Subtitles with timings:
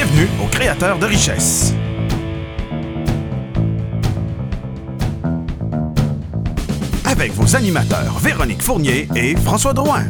[0.00, 1.74] Bienvenue aux créateurs de richesse.
[7.04, 10.04] Avec vos animateurs Véronique Fournier et François Drouin.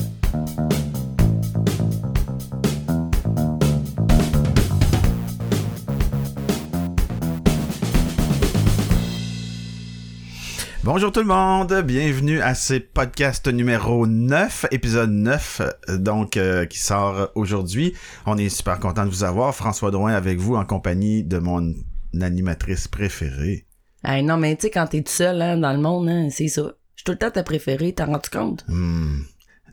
[10.91, 15.61] Bonjour tout le monde, bienvenue à ce podcast numéro 9, épisode 9,
[15.91, 17.93] euh, donc euh, qui sort aujourd'hui.
[18.25, 21.75] On est super content de vous avoir, François Drouin avec vous en compagnie de mon
[22.19, 23.67] animatrice préférée.
[24.03, 26.49] Hey, non, mais tu sais, quand t'es tout seul hein, dans le monde, hein, c'est
[26.49, 26.63] ça.
[26.63, 28.65] Je suis tout le temps ta préférée, t'as rendu compte?
[28.67, 29.25] Hmm.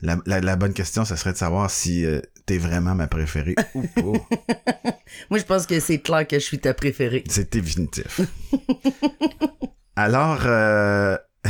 [0.02, 3.54] La, la- la bonne question, ça serait de savoir si euh, t'es vraiment ma préférée
[3.74, 4.02] ou pas.
[5.30, 7.24] Moi, je pense que c'est clair que je suis ta préférée.
[7.26, 8.20] C'est définitif.
[9.96, 11.16] Alors, euh...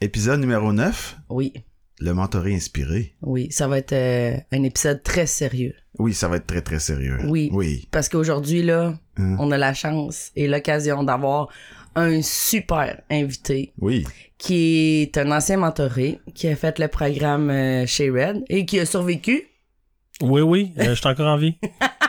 [0.00, 1.52] épisode numéro 9, Oui,
[2.00, 3.14] le mentoré inspiré.
[3.22, 5.74] oui, ça va être euh, un épisode très sérieux.
[5.98, 7.18] Oui, ça va être très très sérieux.
[7.26, 7.50] Oui.
[7.52, 7.86] Oui.
[7.90, 9.36] Parce qu'aujourd'hui, là, Hein?
[9.38, 11.48] on a la chance et l'occasion d'avoir
[11.94, 14.06] un super invité Oui.
[14.38, 18.80] qui est un ancien mentoré, qui a fait le programme euh, chez Red et qui
[18.80, 19.42] a survécu,
[20.22, 21.56] Oui, oui, euh, je suis encore en vie.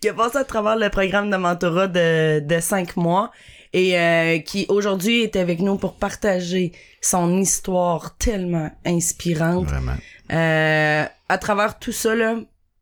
[0.00, 3.30] qui a passé à travers le programme de mentorat de, de cinq mois
[3.72, 9.66] et euh, qui aujourd'hui est avec nous pour partager son histoire tellement inspirante.
[9.66, 9.96] Vraiment.
[10.32, 12.36] Euh, à travers tout ça, là,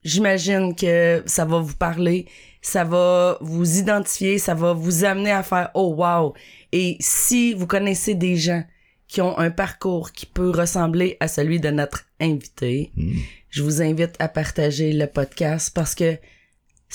[0.05, 2.27] j'imagine que ça va vous parler,
[2.63, 6.35] ça va vous identifier, ça va vous amener à faire oh wow.
[6.73, 8.65] Et si vous connaissez des gens
[9.09, 13.17] qui ont un parcours qui peut ressembler à celui de notre invité, Hmm.
[13.51, 16.17] je vous invite à partager le podcast parce que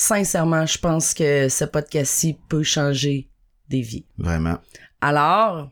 [0.04, 3.28] sincèrement, je pense que ce podcast-ci peut changer
[3.70, 4.06] des vies.
[4.18, 4.58] Vraiment.
[5.02, 5.70] Alors,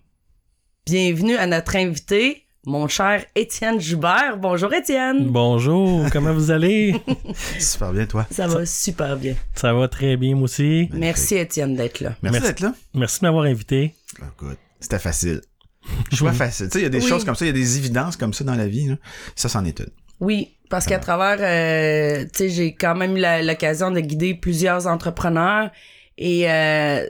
[0.86, 4.38] bienvenue à notre invité, mon cher Étienne Joubert.
[4.38, 5.30] Bonjour Étienne.
[5.30, 6.94] Bonjour, comment vous allez?
[7.60, 8.28] Super bien, toi.
[8.30, 9.36] Ça va super bien.
[9.56, 10.90] Ça va très bien, moi aussi.
[10.92, 12.16] Merci Étienne d'être là.
[12.22, 12.48] Merci, Merci.
[12.48, 12.74] d'être là.
[12.96, 13.96] Merci de m'avoir invité.
[14.22, 14.58] Oh, good.
[14.82, 15.42] C'était facile.
[16.12, 16.66] Choix facile.
[16.68, 17.08] Tu sais, il y a des Oui.
[17.08, 18.88] choses comme ça, il y a des évidences comme ça dans la vie.
[18.88, 18.96] là.
[19.38, 19.88] Ça, c'en est une.
[20.20, 24.88] Oui, parce qu'à travers, euh, tu sais, j'ai quand même eu l'occasion de guider plusieurs
[24.88, 25.72] entrepreneurs
[26.18, 27.08] et euh,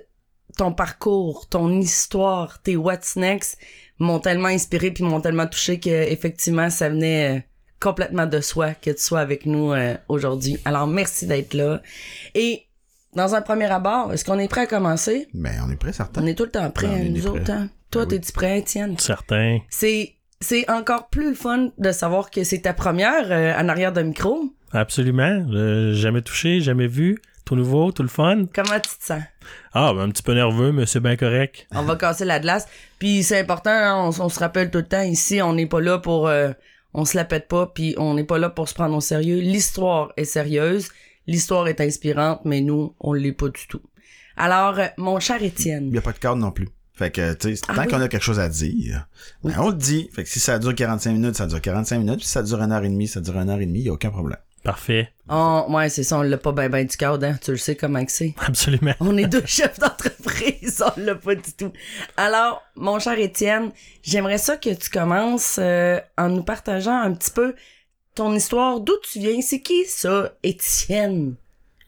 [0.58, 3.58] ton parcours, ton histoire, tes what's next
[4.00, 7.42] m'ont tellement inspiré puis m'ont tellement touché que effectivement ça venait euh,
[7.80, 10.58] complètement de soi que tu sois avec nous euh, aujourd'hui.
[10.66, 11.82] Alors merci d'être là.
[12.36, 12.64] Et
[13.14, 15.28] dans un premier abord, est-ce qu'on est prêt à commencer?
[15.34, 16.22] Mais on est prêt, certain.
[16.22, 17.40] On est tout le temps prêt, Ben, on est nous prêt.
[17.42, 17.52] autres.
[17.52, 17.70] hein?
[17.90, 18.20] Toi, Ben oui.
[18.20, 18.98] t'es-tu prêt, Étienne?
[19.00, 19.60] Certain.
[19.70, 23.94] C'est c'est encore plus le fun de savoir que c'est ta première euh, en arrière
[23.94, 24.54] de micro.
[24.72, 25.46] Absolument.
[25.52, 27.20] Euh, jamais touché, jamais vu.
[27.46, 28.46] Tout nouveau, tout le fun.
[28.54, 29.22] Comment tu te sens?
[29.74, 31.66] Ah, ben, un petit peu nerveux, mais c'est bien correct.
[31.74, 32.68] On va casser la glace.
[33.00, 35.98] Puis c'est important, hein, on, se rappelle tout le temps, ici, on n'est pas là
[35.98, 36.28] pour...
[36.28, 36.52] euh,
[36.94, 39.40] on se la pète pas, puis on n'est pas là pour se prendre au sérieux.
[39.40, 40.90] L'histoire est sérieuse,
[41.26, 43.82] l'histoire est inspirante, mais nous, on l'est pas du tout.
[44.36, 46.68] Alors, euh, mon cher Il Étienne, n'y a pas de cadre non plus.
[46.98, 47.88] Fait que, tu sais, Ah tant oui.
[47.88, 49.08] qu'on a quelque chose à dire,
[49.44, 49.54] Oui.
[49.56, 50.10] ben, on le dit.
[50.14, 52.18] Fait que si ça dure 45 minutes, ça dure 45 minutes.
[52.18, 53.80] Puis si ça dure une heure et demie, ça dure une heure et demie.
[53.80, 54.40] Il n'y a aucun problème.
[54.64, 55.10] Parfait.
[55.30, 57.76] on, ouais, c'est ça, on l'a pas ben ben du cadre, hein, tu le sais
[57.76, 58.34] comment que c'est.
[58.46, 58.94] Absolument.
[59.00, 61.72] On est deux chefs d'entreprise, on l'a pas du tout.
[62.18, 63.72] Alors, mon cher Étienne,
[64.04, 67.54] j'aimerais ça que tu commences euh, en nous partageant un petit peu
[68.16, 71.36] ton histoire, d'où tu viens, c'est qui ça, Étienne?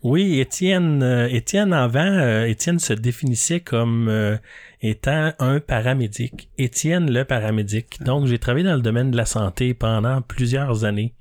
[0.03, 4.37] Oui, Étienne, euh, Étienne avant, euh, Étienne se définissait comme euh,
[4.81, 6.49] étant un paramédic.
[6.57, 8.01] Étienne le paramédic.
[8.03, 11.13] Donc, j'ai travaillé dans le domaine de la santé pendant plusieurs années,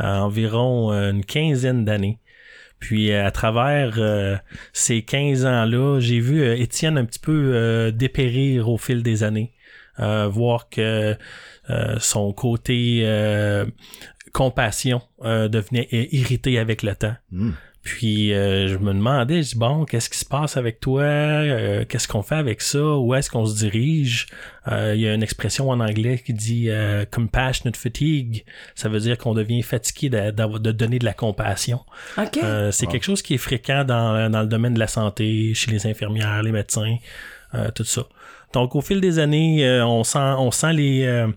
[0.00, 2.18] euh, environ euh, une quinzaine d'années.
[2.78, 3.98] Puis euh, à travers
[4.72, 9.52] ces 15 ans-là, j'ai vu Étienne un petit peu dépérir au fil des années,
[9.98, 11.14] voir que
[11.98, 13.04] son côté
[14.32, 17.16] compassion devenait irrité avec le temps.
[17.30, 17.50] Hmm.
[17.82, 21.00] Puis euh, je me demandais, je dis bon, qu'est-ce qui se passe avec toi?
[21.02, 22.78] Euh, Qu'est-ce qu'on fait avec ça?
[22.98, 24.26] Où est-ce qu'on se dirige?
[24.68, 28.44] Euh, Il y a une expression en anglais qui dit euh, compassionate fatigue.
[28.74, 31.80] Ça veut dire qu'on devient fatigué de, d'avoir- de donner de la compassion.
[32.18, 32.38] OK.
[32.44, 32.92] Euh, c'est Wow.
[32.92, 36.42] quelque chose qui est fréquent dans, dans le domaine de la santé, chez les infirmières,
[36.42, 36.96] les médecins,
[37.54, 38.02] euh, tout ça.
[38.52, 41.28] Donc au fil des années, euh, on sent, on sent les euh,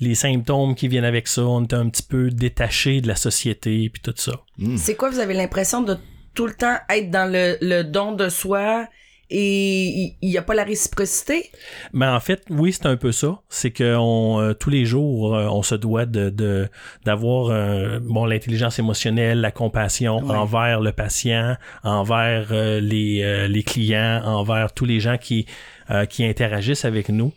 [0.00, 1.42] les symptômes qui viennent avec ça.
[1.44, 4.32] On est un petit peu détaché de la société puis tout ça.
[4.58, 4.76] Hmm.
[4.76, 5.96] C'est quoi, vous avez l'impression de
[6.34, 8.86] tout le temps être dans le, le don de soi
[9.32, 11.50] et il n'y a pas la réciprocité?
[11.92, 13.40] Mais en fait, oui, c'est un peu ça.
[13.48, 16.68] C'est que on, euh, tous les jours, euh, on se doit de de-
[17.04, 20.34] d'avoir euh, bon l'intelligence émotionnelle, la compassion Ouais.
[20.34, 25.46] envers le patient, envers euh, les euh, les clients, envers tous les gens qui
[25.90, 27.32] euh, qui interagissent avec nous.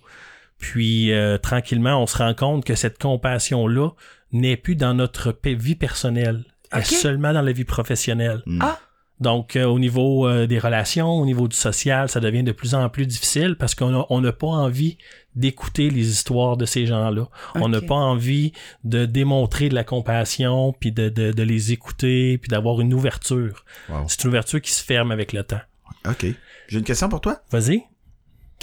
[0.64, 3.90] Puis euh, tranquillement, on se rend compte que cette compassion là
[4.32, 6.46] n'est plus dans notre vie personnelle.
[6.72, 8.42] Elle est seulement dans la vie professionnelle.
[8.46, 8.60] Mm.
[8.64, 8.80] Ah,
[9.20, 12.76] Donc, euh, au niveau euh, des relations, au niveau du social, ça devient de plus
[12.76, 14.98] en plus difficile parce qu'on a- on n'a pas envie
[15.36, 17.28] d'écouter les histoires de ces gens-là.
[17.56, 18.54] On n'a pas envie
[18.86, 23.66] de démontrer de la compassion, puis de, de, de les écouter, puis d'avoir une ouverture.
[23.90, 24.06] Wow.
[24.08, 25.62] C'est une ouverture qui se ferme avec le temps.
[26.08, 26.26] OK.
[26.70, 27.42] J'ai une question pour toi.
[27.52, 27.84] Vas-y.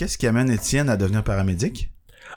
[0.00, 1.90] Qu'est-ce qui amène Étienne à devenir paramédic?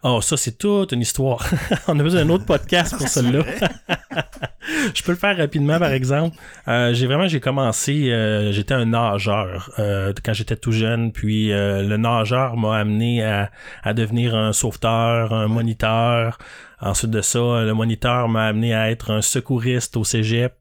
[0.04, 1.48] Oh, ça, c'est toute une histoire.
[1.88, 3.46] On a besoin d'un autre podcast pour celle-là.
[4.94, 6.36] Je peux le faire rapidement, par exemple.
[6.68, 11.52] Euh, j'ai vraiment, j'ai commencé, euh, j'étais un nageur euh, quand j'étais tout jeune, puis
[11.52, 13.50] le nageur m'a amené à,
[13.82, 16.40] à devenir un sauveteur, un moniteur.
[16.86, 20.54] Ensuite de ça, le moniteur m'a amené à être un secouriste au cégep.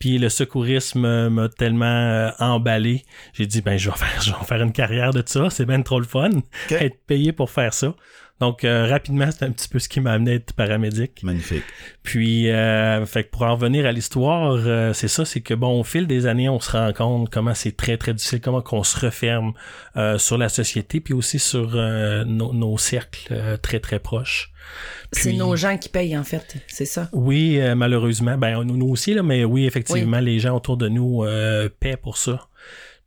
[0.00, 3.04] Puis le secourisme m'a tellement euh, emballé.
[3.34, 5.48] J'ai dit, ben, je vais faire, je vais faire une carrière de ça.
[5.48, 6.30] C'est bien trop le fun.
[6.70, 7.94] Être payé pour faire ça.
[8.40, 11.22] Donc, euh, rapidement, c'est un petit peu ce qui m'a amené à être paramédic.
[11.22, 11.62] Magnifique.
[12.02, 15.78] Puis, euh, fait que pour en revenir à l'histoire, euh, c'est ça, c'est que bon,
[15.78, 18.82] au fil des années, on se rend compte comment c'est très très difficile, comment qu'on
[18.82, 19.52] se referme
[19.96, 24.52] euh, sur la société, puis aussi sur euh, nos, nos cercles euh, très très proches.
[25.12, 26.56] c'est nos gens qui payent, en fait.
[26.66, 27.08] C'est ça.
[27.12, 30.88] Oui, euh, malheureusement, ben nous, nous aussi là, mais oui, effectivement, les gens autour de
[30.88, 32.46] nous euh, paient pour ça.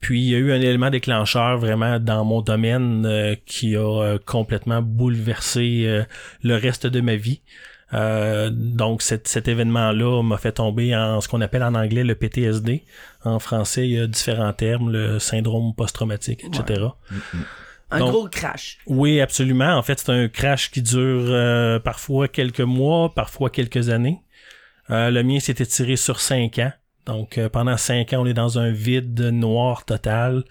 [0.03, 3.79] Puis il y a eu un élément déclencheur vraiment dans mon domaine euh, qui a
[3.79, 6.03] euh, complètement bouleversé euh,
[6.43, 7.41] le reste de ma vie.
[7.93, 12.15] Euh, donc cet, cet événement-là m'a fait tomber en ce qu'on appelle en anglais le
[12.15, 12.83] PTSD.
[13.23, 16.87] En français, il y a différents termes, le syndrome post-traumatique, etc.
[17.89, 18.79] Un Donc- gros crash.
[18.87, 19.73] Oui, absolument.
[19.77, 24.19] En fait, c'est un crash qui dure euh, parfois quelques mois, parfois quelques années.
[24.89, 26.73] Euh, le mien s'est étiré sur cinq ans.
[27.05, 30.43] Donc, euh, pendant cinq ans, on est dans un vide noir total.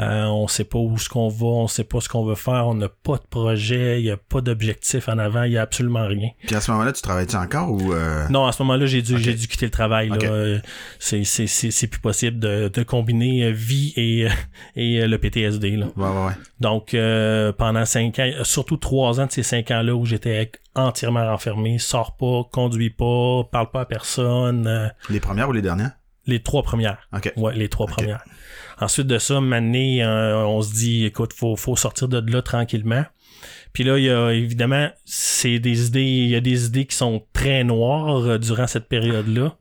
[0.00, 2.66] Euh, on sait pas où ce qu'on va, on sait pas ce qu'on veut faire,
[2.66, 5.62] on n'a pas de projet, il y a pas d'objectif en avant, il y a
[5.62, 6.30] absolument rien.
[6.46, 7.92] Puis à ce moment-là, tu travailles-tu encore ou...
[7.92, 9.20] euh, Non, à ce moment-là, j'ai dû, Ok.
[9.20, 10.08] j'ai dû quitter le travail.
[10.08, 10.16] là.
[10.16, 10.24] Ok.
[10.24, 10.58] Euh,
[10.98, 14.28] C'est, c'est, c'est, c'est plus possible de, de combiner euh, vie et,
[14.76, 15.76] et euh, le PTSD.
[15.76, 15.86] Là.
[15.96, 16.32] Ouais, ouais, ouais.
[16.60, 21.26] Donc, euh, pendant cinq ans, surtout trois ans de ces cinq ans-là où j'étais entièrement
[21.26, 25.92] renfermé, sors pas, conduis pas, parle pas à personne, Les premières ou les dernières?
[26.24, 27.08] les trois premières.
[27.12, 27.32] OK.
[27.36, 28.22] Ouais, les trois premières.
[28.80, 33.04] Ensuite de ça, mané, euh, on se dit, écoute, faut, faut sortir de là tranquillement.
[33.72, 36.96] Puis là, il y a évidemment, c'est des idées, il y a des idées qui
[36.96, 39.56] sont très noires euh, durant cette période-là.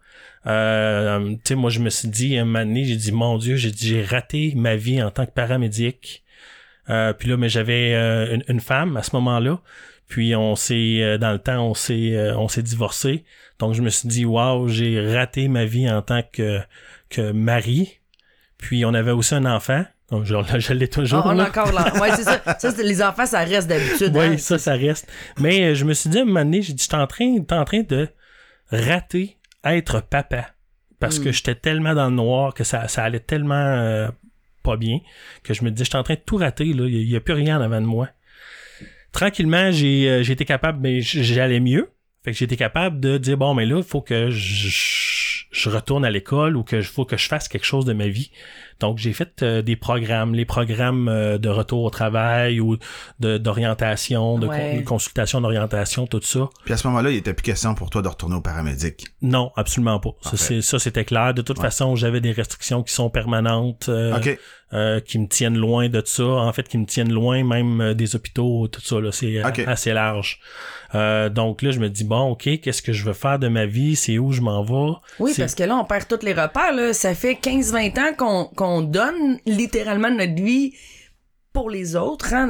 [0.47, 4.03] Euh, tu sais, moi, je me suis dit, donné, j'ai dit, mon Dieu, j'ai j'ai
[4.03, 6.23] raté ma vie en tant que paramédic.
[6.89, 9.61] Euh, puis là, mais j'avais euh, une, une femme à ce moment-là.
[10.07, 13.23] Puis on s'est, dans le temps, on s'est, on s'est divorcé.
[13.59, 16.59] Donc je me suis dit, waouh, j'ai raté ma vie en tant que,
[17.09, 18.00] que mari.
[18.61, 19.83] Puis on avait aussi un enfant.
[20.09, 21.23] Donc, je, je l'ai toujours.
[21.25, 21.45] Ah, on là.
[21.45, 21.93] a encore là.
[21.99, 22.41] Ouais, c'est ça.
[22.59, 24.15] Ça, les enfants, ça reste d'habitude.
[24.15, 24.37] Oui, hein.
[24.37, 25.11] ça, ça reste.
[25.39, 27.41] Mais euh, je me suis dit à un moment donné, j'ai dit, j'étais en train,
[27.41, 28.07] t'es en train de
[28.71, 30.51] rater être papa.
[30.99, 31.23] Parce Mm.
[31.23, 34.07] que j'étais tellement dans le noir que ça, ça allait tellement euh,
[34.63, 34.99] pas bien
[35.43, 36.85] que je me disais, j'étais en train de tout rater, là.
[36.87, 38.09] Il n'y a, plus rien en avant de moi.
[39.11, 41.89] Tranquillement, j'ai euh, été capable, mais j'allais mieux.
[42.23, 44.69] Fait que été capable de dire, bon, mais là, il faut que je,
[45.51, 48.07] je- retourne à l'école ou que je faut que je fasse quelque chose de ma
[48.07, 48.31] vie.
[48.79, 52.77] Donc, j'ai fait euh, des programmes, les programmes euh, de retour au travail ou
[53.19, 54.77] de- d'orientation, de, con- Ouais.
[54.79, 56.49] de consultation d'orientation, tout ça.
[56.65, 59.05] Puis à ce moment-là, il était plus question pour toi de retourner au paramédic.
[59.21, 60.11] Non, absolument pas.
[60.21, 61.33] Ça, ça, c'était clair.
[61.33, 61.63] De toute Ouais.
[61.65, 64.39] façon, j'avais des restrictions qui sont permanentes, euh, OK.
[64.73, 66.23] Euh, qui me tiennent loin de ça.
[66.23, 68.99] En fait, qui me tiennent loin même euh, des hôpitaux, tout ça.
[68.99, 70.39] Là, c'est euh, assez large.
[70.95, 73.65] Euh, donc là, je me dis, bon, OK, qu'est-ce que je veux faire de ma
[73.65, 73.95] vie?
[73.95, 74.97] C'est où je m'en vais?
[75.19, 76.73] Oui, C'est- parce que là, on perd tous les repères.
[76.73, 76.93] Là.
[76.93, 80.73] Ça fait 15-20 ans qu'on qu'on donne littéralement notre vie
[81.53, 82.33] pour les autres.
[82.33, 82.47] Hein,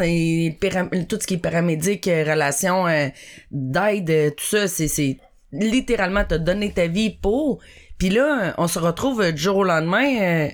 [1.10, 3.08] tout ce qui est paramédic, relations euh,
[3.51, 5.18] d'aide, tout ça, c'est- c'est
[5.51, 7.60] littéralement te donner ta vie pour.
[7.98, 10.48] Puis là, on se retrouve du jour au lendemain, euh,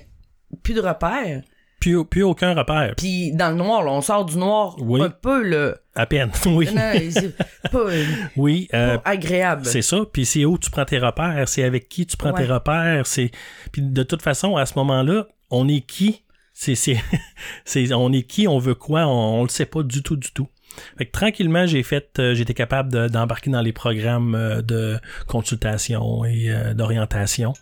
[0.62, 1.42] plus de repères.
[1.80, 2.94] Plus, plus aucun repère.
[2.96, 5.00] Puis dans le noir, là, on sort du noir Oui.
[5.00, 5.74] un peu, là.
[5.94, 6.30] À peine.
[6.46, 6.68] oui.
[6.74, 7.36] Non, c'est
[7.70, 8.04] pas, euh,
[8.36, 8.68] Oui.
[8.74, 9.64] euh, pas agréable.
[9.64, 9.98] C'est ça.
[10.12, 13.30] Puis c'est où tu prends tes repères, c'est avec qui tu prends tes repères, c'est
[13.70, 16.24] puis de toute façon à ce moment-là, on est qui?
[16.52, 16.98] C'est c'est
[17.64, 20.32] c'est on est qui, on veut quoi, on, on le sait pas du tout du
[20.32, 20.48] tout.
[20.96, 24.98] Fait que tranquillement, j'ai fait euh, j'étais capable de- d'embarquer dans les programmes euh, de
[25.26, 27.52] consultation et euh, d'orientation.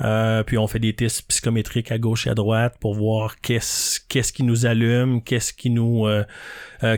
[0.00, 4.00] Euh, puis on fait des tests psychométriques à gauche et à droite pour voir qu'est-ce
[4.08, 6.06] qu'est-ce qui nous allume, qu'est-ce qui nous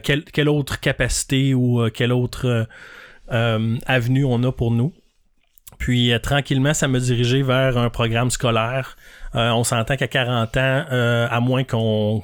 [0.02, 2.66] quelle, quelle autre capacité ou quelle autre
[3.28, 4.92] avenue on a pour nous.
[5.78, 8.96] Puis euh, tranquillement, ça m'a dirigé vers un programme scolaire.
[9.34, 12.20] Euh, on s'entend qu'à 40 ans, euh, à moins qu'on,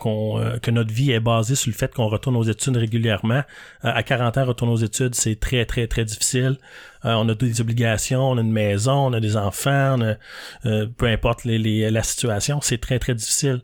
[0.62, 3.42] que notre vie est basée sur le fait qu'on retourne aux études régulièrement,
[3.82, 6.56] à 40 ans, retourner aux études, c'est très, très, très difficile.
[7.02, 11.06] On a des obligations, on a une maison, on a des enfants, on a, peu
[11.06, 13.60] importe la situation, c'est très, très difficile.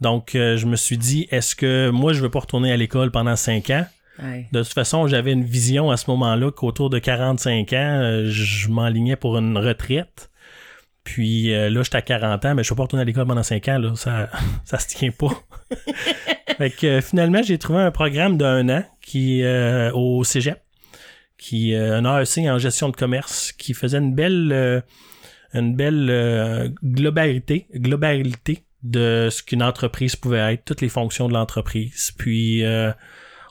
[0.00, 3.36] Donc, je me suis dit, est-ce que moi, je veux pas retourner à l'école pendant
[3.36, 3.86] 5 ans?
[4.18, 8.68] De toute façon, j'avais une vision à ce moment-là qu'autour de 45 ans, euh, je
[8.68, 10.30] m'enlignais pour une retraite.
[11.04, 13.26] Puis euh, là, j'étais à 40 ans, mais je ne peux pas retourner à l'école
[13.26, 13.94] pendant 5 ans, là.
[13.94, 14.30] Ça,
[14.64, 15.30] ça se tient pas.
[16.58, 20.60] fait que finalement, j'ai trouvé un programme d'un an qui euh, au Cégep,
[21.38, 24.80] qui euh, un AEC en gestion de commerce, qui faisait une belle euh,
[25.54, 31.32] une belle euh, globalité, globalité de ce qu'une entreprise pouvait être, toutes les fonctions de
[31.32, 32.12] l'entreprise.
[32.16, 32.92] Puis euh,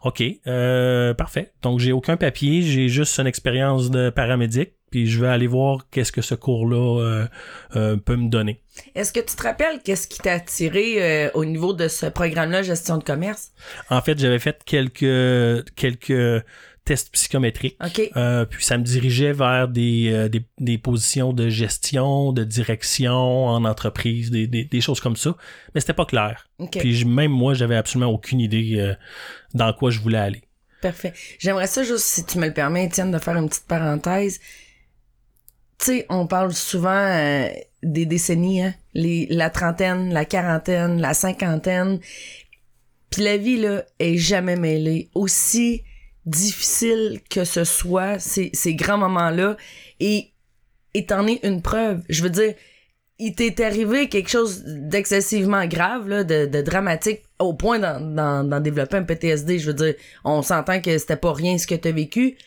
[0.05, 1.51] OK, euh, parfait.
[1.63, 5.89] Donc j'ai aucun papier, j'ai juste une expérience de paramédic, puis je vais aller voir
[5.89, 7.27] qu'est-ce que ce cours-là euh,
[7.75, 8.62] euh, peut me donner.
[8.93, 12.62] Est-ce que tu te rappelles qu'est-ce qui t'a attiré euh, au niveau de ce programme-là,
[12.62, 13.51] gestion de commerce?
[13.89, 16.43] En fait, j'avais fait quelques quelques
[16.85, 17.77] tests psychométriques.
[17.83, 18.11] OK.
[18.15, 23.45] Euh, puis ça me dirigeait vers des, euh, des, des positions de gestion, de direction
[23.47, 25.35] en entreprise, des, des, des choses comme ça.
[25.73, 26.47] Mais c'était pas clair.
[26.59, 26.77] OK.
[26.77, 28.93] Puis je- même moi, j'avais absolument aucune idée euh,
[29.53, 30.43] dans quoi je voulais aller.
[30.81, 31.13] Parfait.
[31.39, 34.39] J'aimerais ça juste, si tu me le permets, Étienne, de faire une petite parenthèse.
[35.79, 37.49] Tu sais, on parle souvent euh,
[37.83, 38.75] des décennies, hein?
[38.93, 41.99] Les, la trentaine, la quarantaine, la cinquantaine.
[43.09, 45.09] Puis la vie, là, est jamais mêlée.
[45.15, 45.83] Aussi
[46.25, 49.58] difficile que ce soit, ces, ces grands moments-là.
[50.00, 50.32] Et,
[51.08, 52.01] t'en es une preuve.
[52.10, 52.53] Je veux dire,
[53.20, 59.03] il t'est arrivé quelque chose d'excessivement grave, là, de, dramatique, au point d'en, développer un
[59.03, 59.60] PTSD.
[59.60, 62.38] Je veux dire, on s'entend que c'était pas rien ce que t'as vécu,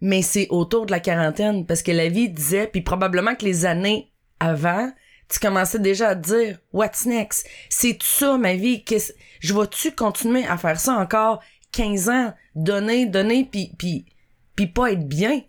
[0.00, 3.64] mais c'est autour de la quarantaine, parce que la vie disait, puis probablement que les
[3.64, 4.92] années avant,
[5.28, 7.48] tu commençais déjà à te dire, what's next?
[7.68, 8.84] C'est ça, ma vie?
[8.84, 11.40] Qu'est-ce- je vais-tu continuer à faire ça encore?
[11.76, 12.34] 15 ans?
[12.54, 14.06] Donner, donner, puis, puis,
[14.54, 15.42] puis pas être bien?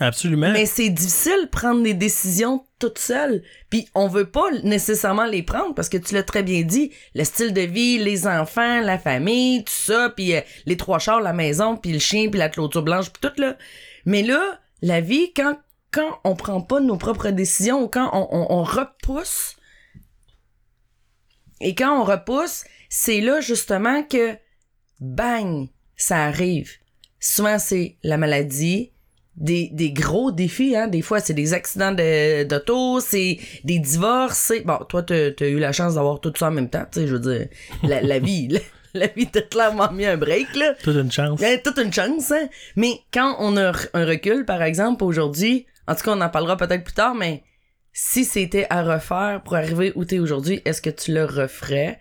[0.00, 0.50] Absolument.
[0.50, 3.42] Mais c'est difficile de prendre des décisions toute seule.
[3.70, 7.24] Puis on veut pas nécessairement les prendre parce que tu l'as très bien dit, le
[7.24, 11.32] style de vie, les enfants, la famille, tout ça, puis euh, les trois chars, la
[11.32, 13.56] maison, puis le chien, puis la clôture blanche, puis tout là.
[14.06, 15.56] Mais là, la vie, quand
[15.92, 19.54] quand on prend pas nos propres décisions ou quand on, on, on repousse,
[21.60, 24.36] et quand on repousse, c'est là justement que
[25.00, 26.70] bang, ça arrive.
[27.20, 28.90] Souvent c'est la maladie,
[29.36, 30.86] des, des gros défis, hein.
[30.86, 34.60] Des fois, c'est des accidents de- d'auto, c'est des divorces, c'est...
[34.60, 37.06] Bon, toi, t'as as eu la chance d'avoir tout ça en même temps, tu sais,
[37.08, 37.48] je veux dire,
[37.82, 38.60] la, la vie, la,
[38.94, 40.74] la vie t'a clairement mis un break, là.
[40.82, 41.40] Toute une chance.
[41.64, 42.48] Toute une chance, hein.
[42.76, 46.56] Mais quand on a un recul, par exemple, aujourd'hui, en tout cas, on en parlera
[46.56, 47.42] peut-être plus tard, mais
[47.92, 51.98] si c'était à refaire pour arriver où t'es aujourd'hui, est-ce que tu le referais?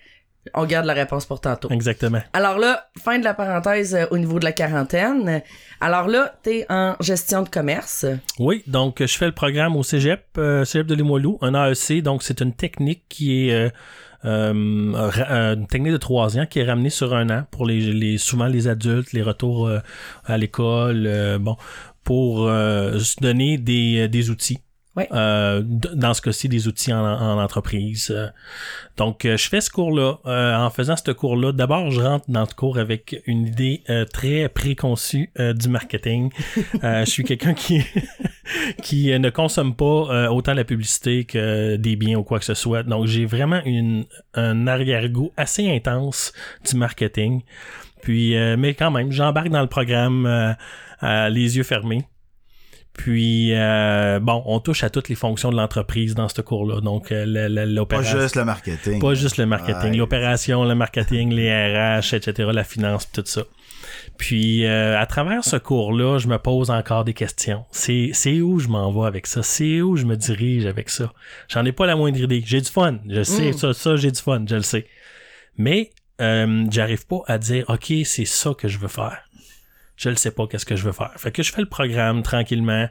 [0.53, 1.69] On garde la réponse pour tantôt.
[1.69, 2.21] Exactement.
[2.33, 5.41] Alors là, fin de la parenthèse euh, au niveau de la quarantaine.
[5.79, 8.05] Alors là, t'es en gestion de commerce.
[8.39, 12.01] Oui, donc euh, je fais le programme au Cégep, euh, Cégep de Limoilou, un AEC,
[12.03, 13.71] donc c'est une technique qui est
[14.25, 14.53] euh,
[15.53, 18.47] une technique de trois ans qui est ramenée sur un an pour les, les souvent
[18.47, 19.69] les adultes, les retours
[20.25, 21.57] à l'école, bon,
[22.05, 24.59] pour se donner des, des outils.
[24.95, 25.07] Ouais.
[25.11, 28.11] Euh, dans ce cas-ci, des outils en, en entreprise.
[28.11, 28.27] Euh,
[28.97, 30.19] Donc, euh, je fais ce cours-là.
[30.27, 34.49] Euh, en faisant ce cours-là, d'abord, je rentre dans le cours avec une idée très
[34.49, 36.31] préconçue du marketing.
[36.83, 37.81] Je suis quelqu'un qui
[38.83, 42.83] qui ne consomme pas autant la publicité que des biens ou quoi que ce soit.
[42.83, 46.33] Donc, j'ai vraiment une, un arrière-goût assez intense
[46.69, 47.41] du marketing.
[48.01, 50.55] Puis, mais quand même, j'embarque dans le programme
[51.01, 52.05] les yeux fermés.
[52.93, 56.79] Puis, euh, bon, on touche à toutes les fonctions de l'entreprise dans ce cours-là.
[56.81, 58.19] Donc, euh, la- Pas l'opération.
[58.21, 58.99] juste le marketing.
[59.01, 59.97] Pas juste le marketing, Ouais.
[59.97, 63.43] l'opération, le marketing, les RH, etc., la finance, tout ça.
[64.17, 67.65] Puis, euh, à travers ce cours-là, je me pose encore des questions.
[67.71, 69.41] C'est, c'est où je m'en vais avec ça?
[69.41, 71.11] C'est où je me dirige avec ça?
[71.49, 72.43] J'en ai pas la moindre idée.
[72.45, 72.99] J'ai du fun.
[73.09, 73.53] Je sais, Mm.
[73.53, 74.85] ça, ça, j'ai du fun, je le sais.
[75.57, 75.89] Mais,
[76.21, 79.17] euh, j'arrive pas à dire, OK, c'est ça que je veux faire.
[79.95, 81.11] Je ne sais pas qu'est-ce que je veux faire.
[81.17, 82.87] Fait que je fais le programme tranquillement.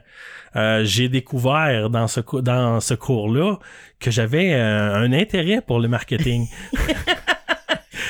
[0.55, 3.57] Euh, j'ai découvert dans ce, dans ce cours-là
[3.99, 6.47] que j'avais euh, un intérêt pour le marketing.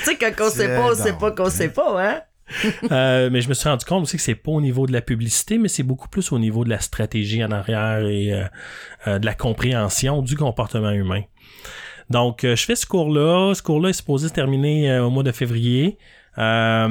[0.03, 1.19] Tu sais, quand on sait pas, on sait donc.
[1.19, 2.21] pas qu'on sait pas, hein?
[2.91, 5.01] Euh, mais je me suis rendu compte aussi que c'est pas au niveau de la
[5.01, 8.43] publicité, mais c'est beaucoup plus au niveau de la stratégie en arrière et euh,
[9.07, 11.21] euh, de la compréhension du comportement humain.
[12.09, 13.53] Donc, euh, je fais ce cours-là.
[13.55, 15.97] Ce cours-là est supposé se terminer au mois de février.
[16.38, 16.88] Euh,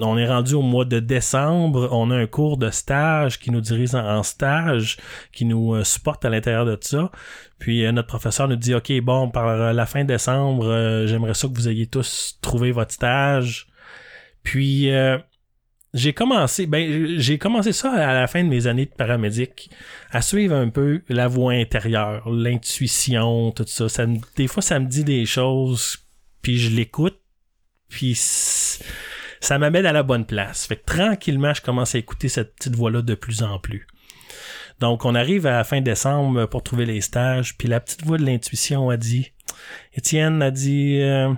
[0.00, 1.88] on est rendu au mois de décembre.
[1.92, 4.96] On a un cours de stage qui nous dirige en, stage,
[5.32, 7.10] qui nous euh, supporte à l'intérieur de ça.
[7.58, 11.48] Puis euh, notre professeur nous dit, OK, bon, par euh, la fin décembre, j'aimerais ça
[11.48, 13.66] que vous ayez tous trouvé votre stage.
[14.42, 14.90] Puis
[15.94, 19.70] j'ai commencé, ben j'ai commencé ça à la fin de mes années de paramédic,
[20.10, 23.86] à suivre un peu la voix intérieure, l'intuition, tout ça.
[24.36, 25.98] des fois, ça me dit des choses,
[26.40, 27.21] puis je l'écoute,
[27.92, 30.66] puis ça m'amène à la bonne place.
[30.66, 33.86] Fait que tranquillement, je commence à écouter cette petite voix-là de plus en plus.
[34.80, 38.16] Donc, on arrive à la fin décembre pour trouver les stages, puis la petite voix
[38.18, 39.32] de l'intuition a dit,
[39.94, 41.32] Étienne a dit, euh,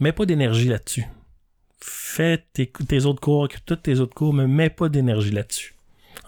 [0.00, 1.04] mets pas d'énergie là-dessus.
[1.80, 5.74] Fais tes, tes autres cours, tous tes autres cours, mais mets pas d'énergie là-dessus.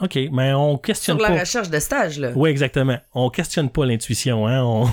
[0.00, 1.40] OK, mais on questionne Sur la pas.
[1.40, 2.30] recherche de stage, là.
[2.35, 2.99] Oui, exactement.
[3.12, 4.62] On questionne pas l'intuition, hein?
[4.64, 4.88] on,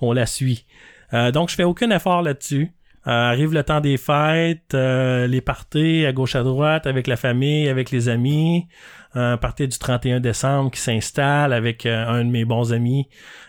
[0.00, 0.64] on la suit.
[1.12, 2.70] Euh, donc, je fais aucun effort là-dessus.
[3.06, 7.16] Euh, arrive le temps des fêtes, euh, les parties à gauche à droite avec la
[7.16, 8.66] famille, avec les amis.
[9.14, 13.08] Un party du 31 décembre qui s'installe avec euh, un de mes bons amis.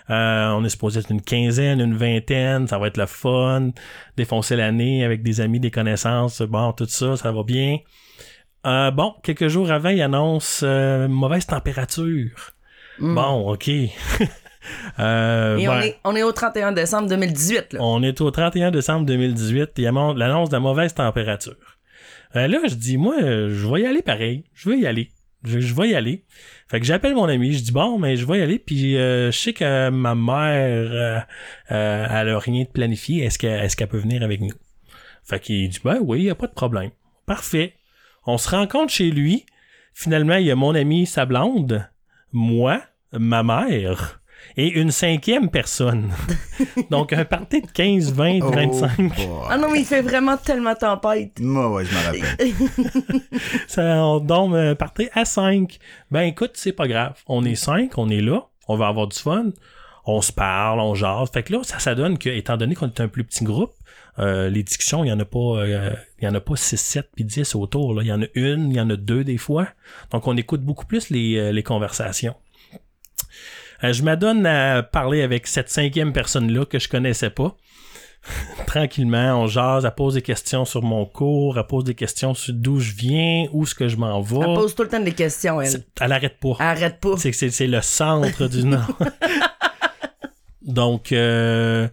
[0.09, 2.67] Euh, on est supposé être une quinzaine, une vingtaine.
[2.67, 3.71] Ça va être le fun.
[4.15, 6.41] Défoncer l'année avec des amis, des connaissances.
[6.41, 7.77] Bon, tout ça, ça va bien.
[8.65, 12.51] Euh, bon, quelques jours avant, il annonce euh, mauvaise température.
[12.99, 13.15] Mm.
[13.15, 13.69] Bon, ok.
[14.99, 17.79] Euh, Et ben, on, est, on est au 31 décembre 2018, là.
[17.81, 19.71] on est au 31 décembre 2018.
[19.77, 21.55] Il y a l'annonce de la mauvaise température.
[22.35, 24.43] Euh, là, je dis, moi, je vais y aller pareil.
[24.53, 25.09] Je vais y aller.
[25.43, 26.25] Je, je vais y aller.
[26.67, 27.53] Fait que j'appelle mon ami.
[27.53, 28.59] Je dis, bon, mais je vais y aller.
[28.59, 31.25] Puis euh, je sais que ma mère,
[31.69, 33.23] elle a rien de planifié.
[33.23, 34.53] Est-ce qu'elle est peut venir avec nous?
[35.23, 36.91] Fait qu'il dit, ben oui, il a pas de problème.
[37.25, 37.75] Parfait.
[38.25, 39.45] On se rencontre chez lui.
[39.93, 41.87] Finalement, il y a mon ami, sa blonde,
[42.31, 44.18] moi, ma mère
[44.59, 46.11] et une cinquième personne.
[46.89, 48.97] Donc, un party de 15, 20, Oh, 25.
[48.97, 49.13] boy.
[49.49, 51.39] Ah non, mais il fait vraiment tellement tempête.
[51.39, 53.21] Moi, ouais, je me rappelle.
[53.67, 55.79] Ça, on un party à 5.
[56.11, 57.13] Ben, écoute, c'est pas grave.
[57.25, 59.45] On est 5, on est là, on va avoir du fun.
[60.05, 61.29] On se parle, on jase.
[61.31, 63.73] Fait que là, ça, ça donne que, étant donné qu'on est un plus petit groupe,
[64.17, 66.75] euh, les discussions, il y en a pas, euh, il y en a pas 6,
[66.75, 68.01] 7 puis 10 autour, là.
[68.01, 69.67] Il y en a une, il y en a deux des fois.
[70.11, 72.35] Donc, on écoute beaucoup plus les, euh, les conversations.
[73.83, 77.55] Euh, je m'adonne à parler avec cette cinquième personne-là que je connaissais pas.
[78.67, 82.53] Tranquillement, on jase, elle pose des questions sur mon cours, elle pose des questions sur
[82.53, 84.39] d'où je viens, où est-ce que je m'en vais.
[84.39, 85.83] Elle pose tout le temps des questions, elle.
[86.01, 86.55] Elle arrête pas.
[86.59, 87.15] Elle arrête pas.
[87.17, 88.97] C'est que c'est, c'est le centre du Nord.
[90.61, 91.87] donc, euh,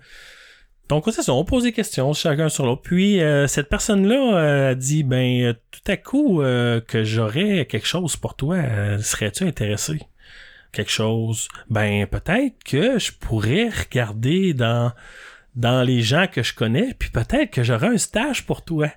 [0.88, 2.83] donc c'est ça, on pose des questions chacun sur l'autre.
[2.83, 7.66] Puis euh, cette personne-là euh, a dit, ben euh, tout à coup euh, que j'aurais
[7.66, 10.01] quelque chose pour toi, euh, serais-tu intéressé?
[10.76, 11.48] Quelque chose?
[11.70, 14.92] Ben peut-être que je pourrais regarder dans
[15.54, 18.90] dans les gens que je connais, puis peut-être que j'aurais un stage pour toi.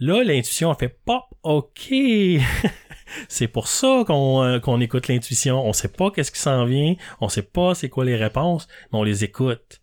[0.00, 1.92] Là, l'intuition fait pop, ok.
[3.28, 5.64] c'est pour ça qu'on euh, qu'on écoute l'intuition.
[5.64, 8.98] On sait pas qu'est-ce qui s'en vient, on sait pas c'est quoi les réponses, mais
[8.98, 9.80] on les écoute.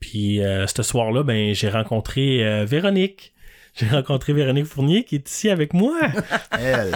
[0.00, 3.32] Puis euh, ce soir-là, ben j'ai rencontré euh, Véronique.
[3.74, 5.98] J'ai rencontré Véronique Fournier qui est ici avec moi.
[6.60, 6.92] Elle.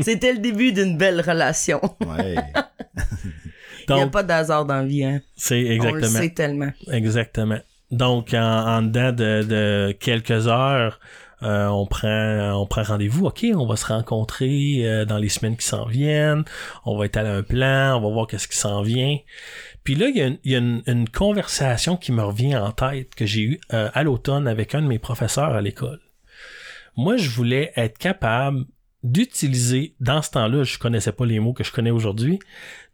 [0.00, 1.80] C'était le début d'une belle relation.
[2.06, 2.36] Ouais.
[3.88, 5.20] Il n'y a pas d'hasard dans la vie, hein.
[5.36, 6.72] c'est On le exactement sait tellement.
[6.90, 7.58] exactement.
[7.92, 10.98] Donc en, en dedans de, de quelques heures,
[11.44, 13.26] euh, on prend on prend rendez-vous.
[13.26, 16.42] Ok, on va se rencontrer euh, dans les semaines qui s'en viennent.
[16.84, 17.96] On va étaler un plan.
[17.96, 19.18] On va voir qu'est-ce qui s'en vient.
[19.84, 22.56] Puis là, il y a, une, il y a une- une conversation qui me revient
[22.56, 26.00] en tête que j'ai eue euh, à l'automne avec un de mes professeurs à l'école.
[26.96, 28.64] Moi, je voulais être capable
[29.06, 32.38] d'utiliser, dans ce temps-là, je connaissais pas les mots que je connais aujourd'hui,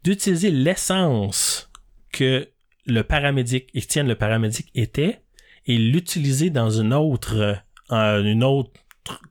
[0.04, 1.70] d'utiliser l'essence
[2.12, 2.48] que
[2.86, 5.22] le paramédic, Étienne le paramédic était,
[5.66, 7.60] et l'utiliser dans une autre,
[7.92, 8.72] euh, une autre,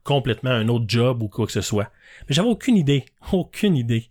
[0.04, 1.92] complètement un autre job ou quoi que ce soit.
[2.28, 4.10] Mais j'avais aucune idée, aucune idée.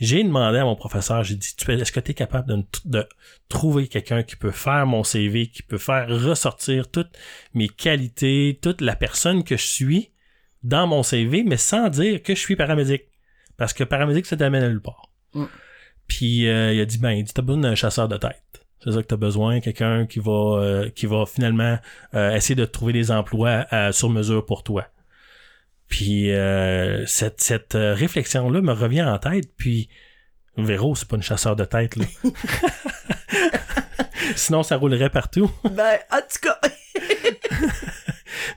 [0.00, 3.08] J'ai demandé à mon professeur, j'ai dit, est-ce que tu es capable de
[3.48, 7.10] trouver quelqu'un qui peut faire mon CV, qui peut faire ressortir toutes
[7.52, 10.10] mes qualités, toute la personne que je suis?
[10.62, 13.02] Dans mon CV, mais sans dire que je suis paramédic.
[13.56, 15.10] Parce que paramédic, ça t'amène à nulle part.
[15.34, 15.44] Mm.
[16.06, 18.42] Puis euh, il a dit, ben, il dit, t'as besoin d'un chasseur de tête.
[18.82, 21.78] C'est ça que t'as besoin, quelqu'un qui va euh, qui va finalement
[22.14, 24.86] euh, essayer de trouver des emplois euh, sur mesure pour toi.
[25.88, 29.88] Puis euh, cette, cette euh, réflexion-là me revient en tête, puis
[30.56, 32.04] Véro, c'est pas une chasseur de tête, là.
[34.36, 35.50] Sinon, ça roulerait partout.
[35.70, 36.60] Ben, en tout cas,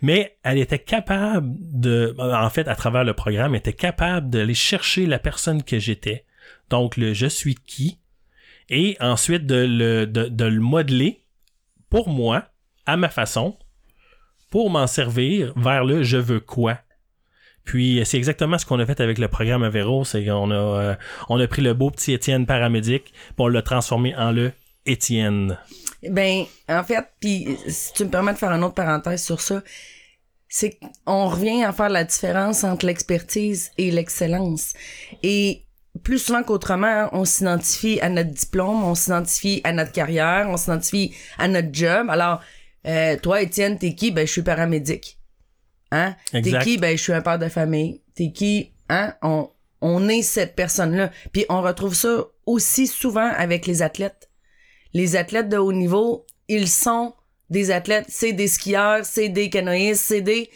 [0.01, 4.53] Mais elle était capable de, en fait, à travers le programme, elle était capable d'aller
[4.53, 6.25] chercher la personne que j'étais.
[6.69, 7.99] Donc, le je suis qui.
[8.69, 11.23] Et ensuite de le, de, le modeler
[11.89, 12.45] pour moi,
[12.85, 13.57] à ma façon,
[14.49, 16.77] pour m'en servir vers le je veux quoi.
[17.65, 20.95] Puis c'est exactement ce qu'on a fait avec le programme Avero, c'est qu'on a euh,
[21.29, 24.53] on a pris le beau petit Étienne paramédic, puis on l'a transformé en le
[24.85, 25.57] Étienne.
[26.09, 29.61] Ben, en fait, puis si tu me permets de faire une autre parenthèse sur ça,
[30.49, 34.73] c'est qu'on revient à faire la différence entre l'expertise et l'excellence.
[35.23, 35.63] Et
[36.03, 41.13] plus souvent qu'autrement, on s'identifie à notre diplôme, on s'identifie à notre carrière, on s'identifie
[41.37, 42.09] à notre job.
[42.09, 42.41] Alors,
[42.87, 44.11] euh, toi, Étienne, t'es qui?
[44.11, 45.19] Ben, je suis paramédic.
[45.91, 46.15] Hein?
[46.31, 46.77] T'es qui?
[46.77, 48.01] Ben, je suis un père de famille.
[48.15, 48.71] T'es qui?
[48.89, 49.13] Hein?
[49.21, 49.49] On,
[49.81, 51.11] on est cette personne-là.
[51.31, 54.30] Puis on retrouve ça aussi souvent avec les athlètes.
[54.93, 57.13] Les athlètes de haut niveau, ils sont
[57.49, 60.49] des athlètes, c'est des skieurs, c'est des canoïstes, c'est des...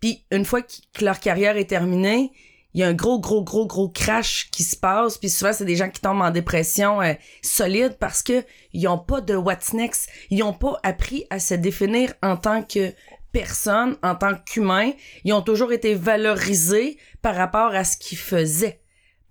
[0.00, 2.32] Puis une fois qu- que leur carrière est terminée,
[2.74, 5.18] il y a un gros, gros, gros, gros crash qui se passe.
[5.18, 8.98] Puis souvent, c'est des gens qui tombent en dépression euh, solide parce que ils ont
[8.98, 10.08] pas de what's next.
[10.30, 12.92] Ils ont pas appris à se définir en tant que
[13.30, 14.92] personne, en tant qu'humain.
[15.24, 18.81] Ils ont toujours été valorisés par rapport à ce qu'ils faisaient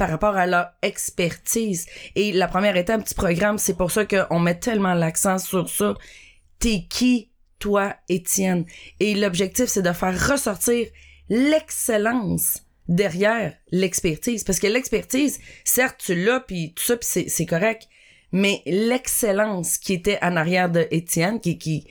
[0.02, 1.86] par rapport à leur expertise.
[2.16, 5.94] Et la première étape du programme, c'est pour ça qu'on met tellement l'accent sur ça.
[6.58, 8.66] T'es qui, toi, Étienne?
[9.00, 10.88] Et l'objectif, c'est de faire ressortir
[11.30, 14.44] l'excellence derrière l'expertise.
[14.44, 17.88] Parce que l'expertise, certes, tu l'as, puis tout ça, puis c'est, correct.
[18.32, 21.86] Mais l'excellence qui était en arrière de Étienne, qui, qui,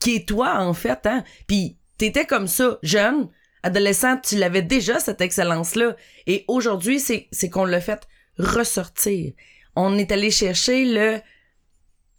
[0.00, 1.22] qui est toi, en fait, hein?
[1.46, 3.28] Puis t'étais comme ça, jeune,
[3.62, 5.96] adolescent, tu l'avais déjà, cette excellence-là.
[6.26, 8.06] Et aujourd'hui, c'est, c'est qu'on l'a fait
[8.38, 9.32] ressortir.
[9.76, 11.20] On est allé chercher le,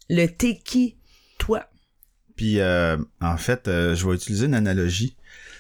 [0.10, 0.98] le t'es qui,
[1.38, 1.70] toi.
[2.36, 5.16] Puis euh, en fait, euh, je vais utiliser une analogie.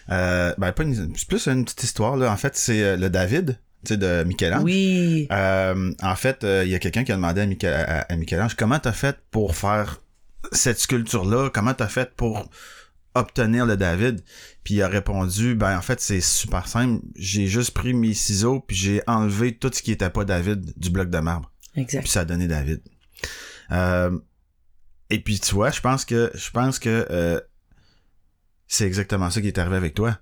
[0.09, 2.31] Euh, ben pas une, c'est plus une petite histoire là.
[2.31, 4.63] En fait, c'est euh, le David, tu sais, de Michel-Ange.
[4.63, 5.27] Oui.
[5.31, 8.55] Euh, en fait, il y a quelqu'un qui a demandé à, Michel, à, à Michel-Ange
[8.55, 10.01] comment t'as fait pour faire
[10.51, 12.49] cette sculpture-là, comment t'as fait pour
[13.15, 14.23] obtenir le David.
[14.63, 18.59] Puis il a répondu, ben en fait c'est super simple, j'ai juste pris mes ciseaux
[18.59, 21.51] puis j'ai enlevé tout ce qui était pas David du bloc de marbre.
[21.75, 22.01] Exact.
[22.01, 22.81] Puis ça a donné David.
[23.71, 24.17] Euh,
[25.09, 27.39] et puis tu vois, je pense que je pense que euh,
[28.67, 30.19] c'est exactement ça qui est arrivé avec toi.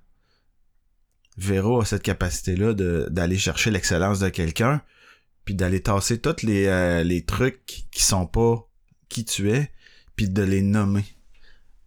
[1.38, 4.82] Véro a cette capacité-là de d'aller chercher l'excellence de quelqu'un,
[5.46, 8.68] puis d'aller tasser tous les, euh, les trucs qui sont pas
[9.10, 9.72] qui tu es,
[10.16, 11.06] puis de les nommer.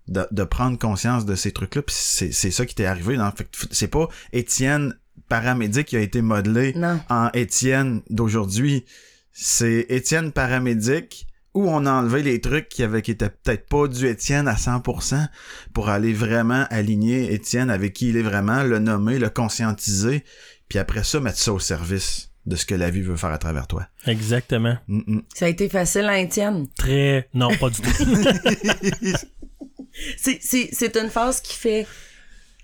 [0.06, 3.16] De, de prendre conscience de ces trucs-là, puis c'est, c'est ça qui t'est arrivé.
[3.16, 3.30] Non?
[3.34, 4.94] Fait que c'est pas Étienne
[5.30, 7.00] paramédic qui a été modelé Non.
[7.08, 8.84] en Étienne d'aujourd'hui.
[9.32, 13.88] C'est Étienne paramédic où on a enlevé les trucs qui avaient qui étaient peut-être pas
[13.88, 15.26] du Étienne à 100%
[15.72, 20.22] pour aller vraiment aligner Étienne avec qui il est vraiment, le nommer, le conscientiser,
[20.68, 23.38] puis après ça mettre ça au service de ce que la vie veut faire à
[23.38, 23.86] travers toi.
[24.06, 24.76] Exactement.
[25.34, 26.66] Ça a été facile, hein, Étienne?
[26.76, 27.28] Très...
[27.32, 27.90] Non, pas du tout.
[30.16, 31.86] C'est, une phase qui fait,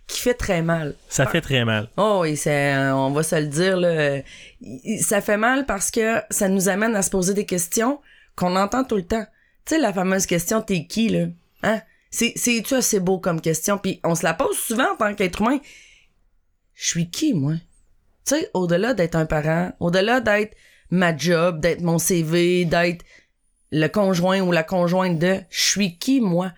[0.07, 0.95] qui fait très mal.
[1.09, 1.89] Ça fait très mal.
[1.97, 4.21] Oh c'est, euh, on va se le dire, là.
[5.01, 8.01] Ça fait mal parce que ça nous amène à se poser des questions
[8.37, 9.27] qu'on entend tout le temps.
[9.65, 11.27] Tu sais, la fameuse question, t'es qui, là?
[11.63, 11.81] Hein?
[12.11, 15.15] C'est, c'est, tu assez beau comme question, puis on se la pose souvent en tant
[15.15, 15.59] qu'être humain.
[16.75, 17.55] Je suis qui, moi?
[18.27, 20.57] Tu sais, au-delà d'être un parent, au-delà d'être
[20.91, 23.05] ma job, d'être mon CV, d'être
[23.71, 26.53] le conjoint ou la conjointe de, je suis qui, moi?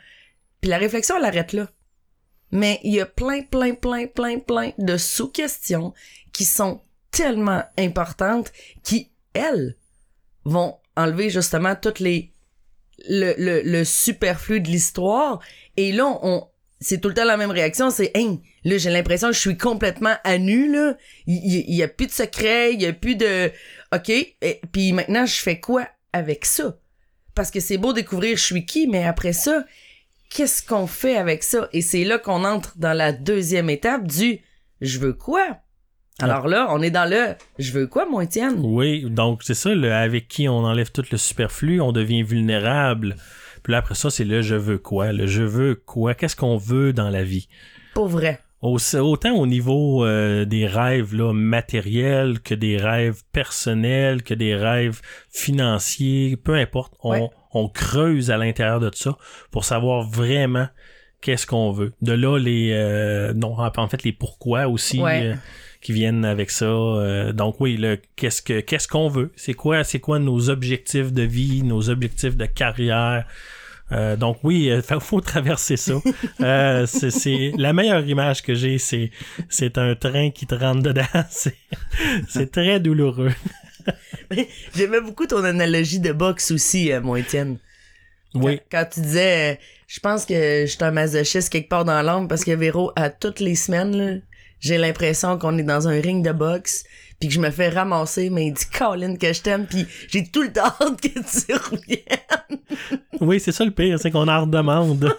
[0.63, 1.69] Puis la réflexion, elle arrête là.
[2.53, 5.93] Mais il y a plein, plein, plein, plein, plein de sous-questions
[6.33, 8.51] qui sont tellement importantes
[8.83, 9.77] qui, elles,
[10.45, 12.33] vont enlever justement toutes les
[13.09, 15.41] le, le, le superflu de l'histoire.
[15.77, 16.47] Et là, on,
[16.83, 19.57] c'est tout le temps la même réaction, c'est hein, là j'ai l'impression que je suis
[19.57, 20.97] complètement à nu là.
[21.27, 23.51] Il, y a plus de secret, il y a plus de
[23.95, 26.77] OK, et, puis maintenant je fais quoi avec ça?
[27.35, 29.65] Parce que c'est beau découvrir je suis qui, mais après ça,
[30.35, 31.69] qu'est-ce qu'on fait avec ça?
[31.73, 34.41] Et c'est là qu'on entre dans la deuxième étape du
[34.81, 35.59] je veux quoi
[36.21, 39.75] Alors là, on est dans le je veux quoi, mon Étienne Oui, donc c'est ça,
[39.75, 43.17] le avec qui on enlève tout le superflu, on devient vulnérable.
[43.63, 46.57] Puis là, après ça, c'est le je veux quoi, le je veux quoi, qu'est-ce qu'on
[46.57, 47.49] veut dans la vie?
[47.95, 48.41] Pour vrai.
[48.61, 54.55] Au- autant au niveau euh, des rêves là, matériels que des rêves personnels, que des
[54.55, 57.29] rêves financiers, peu importe, on, Ouais.
[57.55, 59.17] On creuse à l'intérieur de ça
[59.51, 60.69] pour savoir vraiment
[61.21, 61.93] qu'est-ce qu'on veut.
[62.03, 65.27] De là les euh, non en fait les pourquoi aussi Ouais.
[65.27, 65.35] euh,
[65.81, 66.67] qui viennent avec ça.
[66.67, 69.33] Euh, donc oui, le qu'est-ce que qu'est-ce qu'on veut?
[69.37, 73.25] C'est quoi c'est quoi nos objectifs de vie, nos objectifs de carrière?
[73.91, 75.95] Euh, donc oui, il faut, faut traverser ça.
[76.41, 79.11] Euh, c'est, c'est la meilleure image que j'ai, c'est
[79.51, 81.03] c'est un train qui te rentre dedans.
[81.31, 81.57] C'est,
[82.29, 83.33] c'est très douloureux.
[84.75, 87.59] J'aimais beaucoup ton analogie de boxe aussi, euh, mon Étienne.
[88.35, 91.85] Oui, Quand, quand tu disais, euh, Je pense que je suis un masochiste quelque part
[91.85, 94.21] dans l'âme parce que Véro, à toutes les semaines, là,
[94.61, 96.85] j'ai l'impression qu'on est dans un ring de boxe
[97.21, 100.27] puis que je me fais ramasser, mais il dit Colin que je t'aime, puis j'ai
[100.27, 102.61] tout le temps hâte que tu reviennes.
[103.21, 105.15] Oui, c'est ça le pire, c'est qu'on en redemande.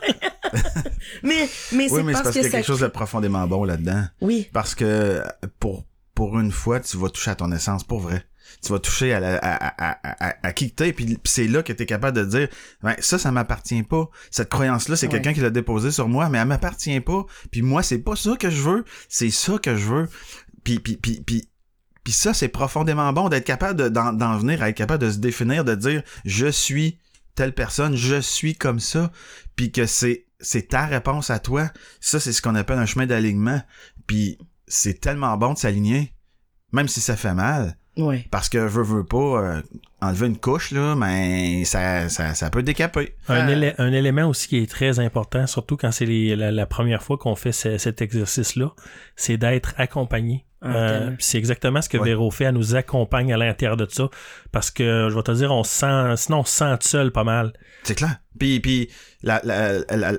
[1.24, 2.82] mais mais Oui, c'est mais c'est parce, parce qu'il y que a ça quelque chose
[2.82, 4.04] de profondément bon là-dedans.
[4.20, 4.50] Oui.
[4.52, 5.22] Parce que
[5.60, 8.24] pour, pour une fois, tu vas toucher à ton essence pour vrai.
[8.62, 11.74] Tu vas toucher à, la, à, à, à, qui que t'es, puis c'est là que
[11.74, 12.48] t'es capable de dire,
[12.82, 14.10] ben, ça, ça m'appartient pas.
[14.32, 15.12] Cette croyance-là, c'est Ouais.
[15.14, 17.26] quelqu'un qui l'a déposée sur moi, mais elle m'appartient pas.
[17.52, 20.10] Puis moi, c'est pas ça que je veux, c'est ça que je veux.
[20.64, 21.50] Puis, puis, puis, puis,
[22.04, 25.12] puis ça, c'est profondément bon d'être capable de- d'en d'en venir à être capable de
[25.12, 27.00] se définir, de dire, je suis
[27.36, 29.12] telle personne, je suis comme ça,
[29.56, 31.70] puis que c'est c'est ta réponse à toi.
[32.02, 33.62] Ça, c'est ce qu'on appelle un chemin d'alignement.
[34.08, 36.14] Puis c'est tellement bon de s'aligner,
[36.74, 37.78] même si ça fait mal.
[37.98, 38.26] Ouais.
[38.32, 39.62] Parce que veux, veux pas euh,
[40.02, 43.16] enlever une couche, là, mais ça, ça, ça peut décaper.
[43.28, 43.72] Un, Euh.
[43.78, 47.36] un élément aussi qui est très important, surtout quand c'est la, la première fois qu'on
[47.36, 48.72] fait ce- cet exercice-là,
[49.16, 50.46] c'est d'être accompagné.
[50.62, 52.06] Ah, Euh, c'est exactement ce que Ouais.
[52.06, 54.10] Véro fait, elle nous accompagne à l'intérieur de ça,
[54.52, 57.24] parce que je vais te dire, on se sent, sinon on se sent seul pas
[57.26, 57.54] mal.
[57.84, 58.16] C'est clair.
[58.40, 58.90] Puis, puis
[59.24, 60.14] la, la, la-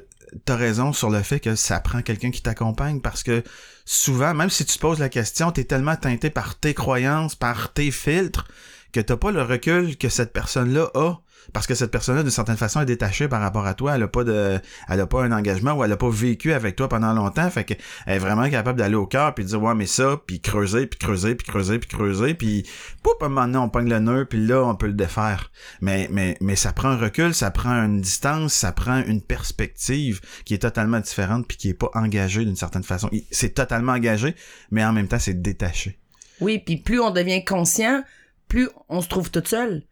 [0.45, 3.43] t'as raison sur le fait que ça prend quelqu'un qui t'accompagne parce que
[3.85, 7.73] souvent, même si tu te poses la question, t'es tellement teinté par tes croyances, par
[7.73, 8.47] tes filtres,
[8.92, 11.20] que t'as pas le recul que cette personne-là a.
[11.53, 13.95] Parce que cette personne-là, d'une certaine façon, est détachée par rapport à toi.
[13.95, 16.77] Elle a pas de, elle a pas un engagement ou elle a pas vécu avec
[16.77, 17.49] toi pendant longtemps.
[17.51, 20.41] Fait qu'elle est vraiment capable d'aller au cœur puis de dire, ouais, mais ça, puis
[20.41, 22.67] creuser, puis creuser, puis creuser, puis creuser, puis
[23.03, 25.51] poup, un moment donné, on pogne le nœud, puis là, on peut le défaire.
[25.81, 30.21] Mais, mais, mais ça prend un recul, ça prend une distance, ça prend une perspective
[30.45, 33.11] qui est totalement différente puis qui est pas engagée d'une certaine façon.
[33.31, 34.35] C'est totalement engagé,
[34.71, 35.99] mais en même temps, c'est détaché.
[36.41, 38.03] Oui, puis plus on devient conscient,
[38.49, 39.83] plus on se trouve toute seule.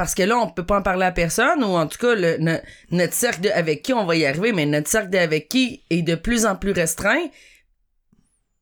[0.00, 2.38] Parce que là, on peut pas en parler à personne, ou en tout cas, le,
[2.38, 2.56] no-
[2.90, 5.82] notre cercle de, avec qui on va y arriver, mais notre cercle de, avec qui
[5.90, 7.26] est de plus en plus restreint.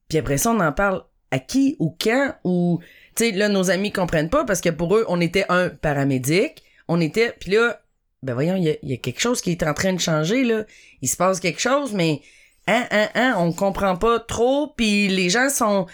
[0.09, 2.81] Puis après ça, on en parle à qui ou quand, ou,
[3.15, 6.65] tu sais, là, nos amis comprennent pas parce que pour eux, on était un paramédic,
[6.89, 7.83] on était, puis là,
[8.25, 10.65] ben voyons, il y y a quelque chose qui est en train de changer, là.
[11.03, 12.21] Il se passe quelque chose, mais,
[12.67, 15.87] hein, hein, hein, on comprend pas trop, puis les gens sont,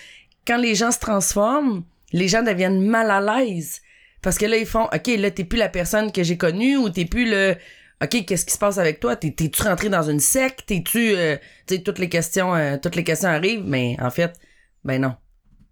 [0.47, 3.83] quand les gens se transforment, les gens deviennent mal à l'aise.
[4.25, 6.89] Parce que là, ils font, OK, là, t'es plus la personne que j'ai connue ou
[6.89, 7.55] t'es plus le,
[8.03, 9.17] OK, qu'est-ce qui se passe avec toi?
[9.17, 10.65] T'es- T'es-tu rentré dans une secte?
[10.67, 14.33] T'es-tu, euh, tu sais, toutes les questions, euh, toutes les questions arrivent, mais en fait,
[14.83, 15.15] ben non.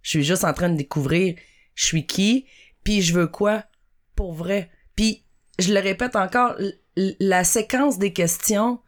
[0.02, 1.34] Je suis juste en train de découvrir
[1.74, 2.44] je suis qui,
[2.84, 3.64] puis je veux quoi
[4.14, 4.70] pour vrai.
[4.96, 5.24] Puis,
[5.58, 6.54] je le répète encore,
[6.96, 8.80] la séquence des questions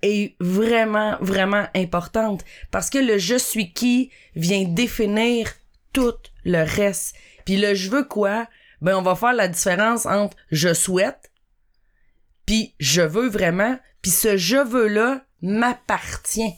[0.00, 5.52] est vraiment, vraiment importante parce que le je suis qui vient définir
[5.92, 6.14] tout
[6.44, 7.14] le reste.
[7.44, 8.48] Puis le je veux quoi,
[8.84, 11.32] ben on va faire la différence entre je souhaite
[12.46, 16.54] puis je veux vraiment, puis ce je veux là m'appartient.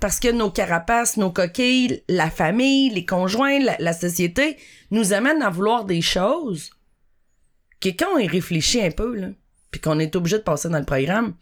[0.00, 4.56] Parce que nos carapaces, nos coquilles, la famille, les conjoints, la, société
[4.90, 6.70] nous amènent à vouloir des choses
[7.80, 9.28] que quand on y réfléchit un peu, là,
[9.70, 11.34] puis qu'on est obligé de passer dans le programme,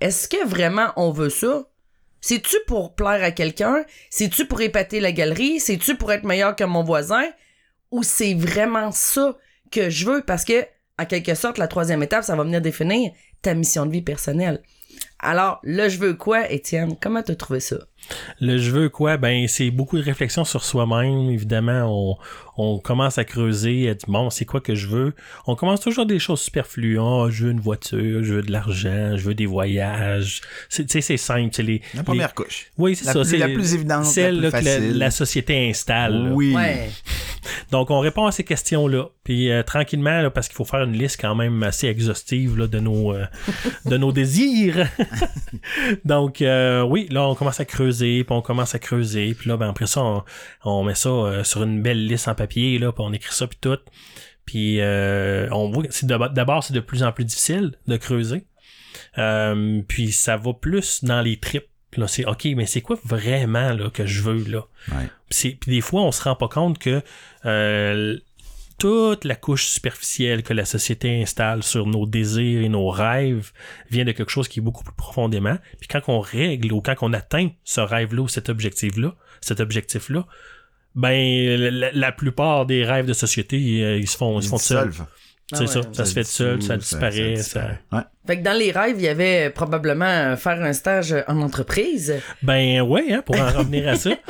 [0.00, 1.68] est-ce que vraiment on veut ça?
[2.20, 3.84] C'est-tu pour plaire à quelqu'un?
[4.10, 5.60] C'est-tu pour épater la galerie?
[5.60, 7.24] C'est-tu pour être meilleur que mon voisin?
[7.90, 9.36] Ou c'est vraiment ça
[9.70, 10.22] que je veux?
[10.22, 10.64] Parce que,
[10.98, 14.62] en quelque sorte, la troisième étape, ça va venir définir ta mission de vie personnelle.
[15.18, 16.96] Alors, là, je veux quoi, Étienne?
[17.00, 17.76] Comment t'as trouvé ça?
[18.40, 19.16] Le je veux quoi?
[19.18, 21.28] Ben, c'est beaucoup de réflexion sur soi-même.
[21.30, 22.16] Évidemment, on,
[22.56, 25.14] on commence à creuser, à dire, bon, c'est quoi que je veux?
[25.46, 26.98] On commence toujours des choses superflues.
[26.98, 30.40] Ah, je veux une voiture, je veux de l'argent, je veux des voyages.
[30.70, 31.50] C'est, tu sais, c'est simple.
[31.52, 32.70] C'est les, La les- première couche.
[32.78, 33.24] Oui, c'est La ça.
[33.24, 36.24] c'est la plus évidente, la Celle plus là, que la, société installe.
[36.28, 36.30] là.
[36.32, 36.54] Oui.
[36.54, 36.88] Ouais.
[37.70, 39.06] Donc, on répond à ces questions-là.
[39.24, 42.66] Puis, euh, tranquillement, là, parce qu'il faut faire une liste quand même assez exhaustive là,
[42.66, 43.24] de, nos, euh,
[43.86, 44.88] de nos désirs.
[46.04, 47.87] Donc, euh, oui, là, on commence à creuser,
[48.24, 49.34] puis on commence à creuser.
[49.34, 50.24] Puis là, ben, après ça, on,
[50.64, 53.46] on met ça euh, sur une belle liste en papier, là, puis on écrit ça,
[53.46, 53.78] puis tout.
[54.44, 55.84] Puis, euh, on voit
[56.30, 58.44] d'abord, c'est de plus en plus difficile de creuser.
[59.18, 61.66] Euh, puis, ça va plus dans les tripes.
[61.96, 64.66] Là, c'est OK, mais c'est quoi vraiment là, que je veux, là?
[64.90, 65.06] Ouais.
[65.28, 67.02] Puis c'est- puis des fois, on se rend pas compte que
[68.78, 73.50] toute la couche superficielle que la société installe sur nos désirs et nos rêves
[73.90, 75.58] vient de quelque chose qui est beaucoup plus profondément.
[75.80, 80.26] Puis quand on règle ou quand on atteint ce rêve-là ou cet objectif-là, cet objectif-là,
[80.94, 84.58] ben la, la plupart des rêves de société, euh, ils se font, ils se font
[84.58, 84.92] seuls.
[85.52, 87.70] C'est Ah ça, ça se fait tout seul, ça disparaît, ça.
[87.92, 88.00] Ouais.
[88.28, 92.14] Fait que dans les rêves, il y avait probablement euh, faire un stage en entreprise.
[92.42, 94.10] Ben ouais, hein, pour en revenir à ça.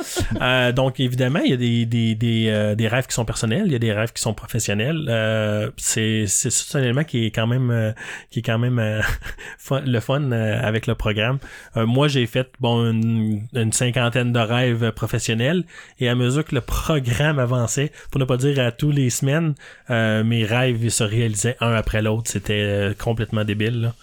[0.41, 3.63] Euh, donc évidemment, il y a des, des, des, euh, des rêves qui sont personnels,
[3.65, 5.05] il y a des rêves qui sont professionnels.
[5.09, 7.91] Euh, c'est c'est un élément qui est quand même euh,
[8.29, 9.01] qui est quand même euh,
[9.57, 11.39] fun- le fun euh, avec le programme.
[11.75, 15.63] Euh, moi, j'ai fait bon une, une cinquantaine de rêves professionnels
[15.99, 19.55] et à mesure que le programme avançait, pour ne pas dire à tous les semaines,
[19.89, 22.29] euh, mes rêves se réalisaient un après l'autre.
[22.31, 23.88] C'était euh, complètement débile.
[23.89, 23.95] Là.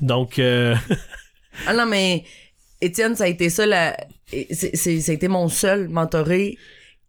[0.00, 0.74] Donc euh,
[1.66, 2.24] Ah non, mais
[2.80, 3.96] Étienne, ça a été ça, la...
[4.30, 6.56] c'est, c'est- ça a été mon seul mentoré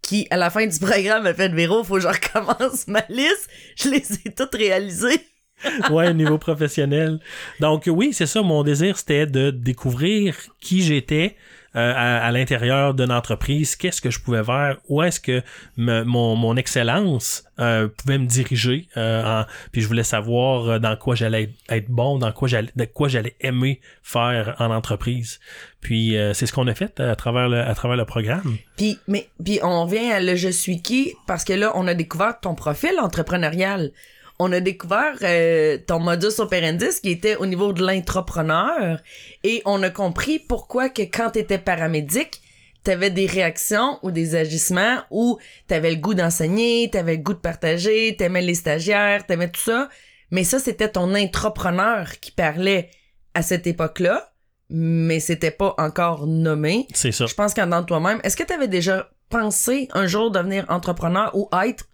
[0.02, 3.50] qui, à la fin du programme, a fait Véro, faut que je recommence ma liste.
[3.76, 5.19] Je les ai toutes réalisées.
[5.91, 7.19] ouais, au niveau professionnel.
[7.60, 11.36] Donc oui, c'est ça, mon désir, c'était de découvrir qui j'étais
[11.76, 15.44] euh, à, l'intérieur d'une entreprise, qu'est-ce que je pouvais faire, où est-ce que
[15.78, 21.52] mon, mon excellence euh, pouvait me diriger, euh, puis je voulais savoir dans quoi j'allais
[21.70, 25.40] être- bon, dans quoi j'allais, de quoi j'allais aimer faire en entreprise.
[25.82, 28.58] Puis c'est ce qu'on a fait à travers le, à travers le programme.
[28.76, 31.94] Puis, mais, puis on revient à le je suis qui parce que là, on a
[31.94, 33.92] découvert ton profil entrepreneurial.
[34.39, 39.02] On a découvert euh, ton modus operandi qui était au niveau de l'intrapreneur
[39.43, 42.41] et on a compris pourquoi que quand t'étais paramédic,
[42.84, 47.39] t'avais des réactions ou des agissements où t'avais le goût d'enseigner, t'avais le goût de
[47.39, 49.89] partager, t'aimais les stagiaires, t'aimais tout ça.
[50.32, 52.89] Mais ça, c'était ton intrapreneur qui parlait
[53.34, 54.32] à cette époque-là,
[54.69, 56.88] mais c'était pas encore nommé.
[56.93, 57.25] C'est ça.
[57.25, 61.32] Je pense qu'en dans toi-même, est-ce que tu avais déjà pensé un jour devenir entrepreneur
[61.36, 61.86] ou être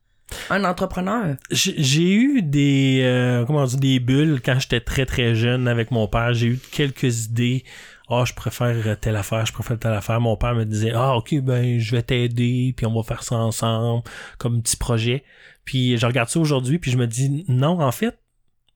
[0.50, 1.36] un entrepreneur?
[1.52, 6.34] J'ai eu des euh, des bulles quand j'étais très très jeune avec mon père.
[6.34, 7.64] J'ai eu quelques idées.
[8.10, 10.22] Ah, je préfère telle affaire, je préfère telle affaire.
[10.22, 13.36] Mon père me disait Ah, ok, ben je vais t'aider, puis on va faire ça
[13.36, 14.04] ensemble
[14.38, 15.24] comme petit projet.
[15.64, 18.20] Puis je regarde ça aujourd'hui, puis je me dis non, en fait,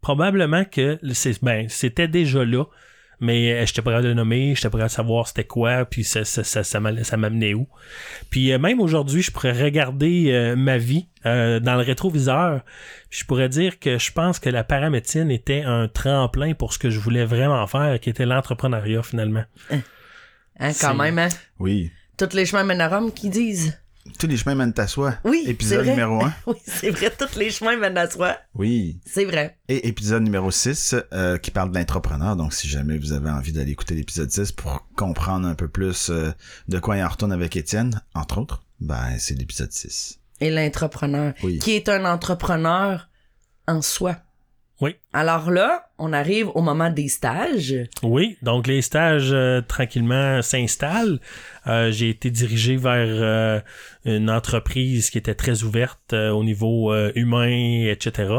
[0.02, 2.66] probablement que c'est ben c'était déjà là.
[3.22, 5.84] Mais euh, j'étais pas capable de le nommer, j'étais pas capable de savoir c'était quoi,
[5.86, 6.80] puis ça, ça, ça, ça
[7.18, 7.68] m'amenait où.
[8.30, 12.62] Puis euh, même aujourd'hui, je pourrais regarder euh, ma vie euh, dans le rétroviseur.
[13.10, 16.80] puis Je pourrais dire que je pense que la paramédecine était un tremplin pour ce
[16.80, 19.44] que je voulais vraiment faire, qui était l'entrepreneuriat finalement.
[19.70, 19.80] Hein,
[20.60, 21.30] quand C'est- même, hein?
[21.60, 21.92] Oui.
[22.18, 23.78] Toutes les chemins mènent à Rome qui disent.
[24.18, 25.16] Tous les chemins mènent à soi.
[25.24, 26.34] Oui, Épisode numéro 1.
[26.48, 28.38] Oui, c'est vrai, tous les chemins mènent à soi.
[28.56, 29.00] Oui.
[29.06, 29.58] C'est vrai.
[29.68, 32.36] Et épisode numéro 6 euh, qui parle de l'entrepreneur.
[32.36, 36.10] Donc, si jamais vous avez envie d'aller écouter l'épisode 6 pour comprendre un peu plus
[36.10, 36.32] euh,
[36.70, 40.20] de quoi il en retourne avec Étienne, entre autres, ben, c'est l'épisode 6.
[40.42, 41.60] Et l'entrepreneur, Oui.
[41.60, 43.10] qui est un entrepreneur
[43.68, 44.16] en soi.
[44.82, 44.96] Oui.
[45.12, 47.76] Alors là, on arrive au moment des stages.
[48.02, 51.20] Oui, donc les stages euh, tranquillement s'installent.
[51.68, 53.60] Euh, j'ai été dirigé vers euh,
[54.06, 58.34] une entreprise qui était très ouverte euh, au niveau euh, humain, etc.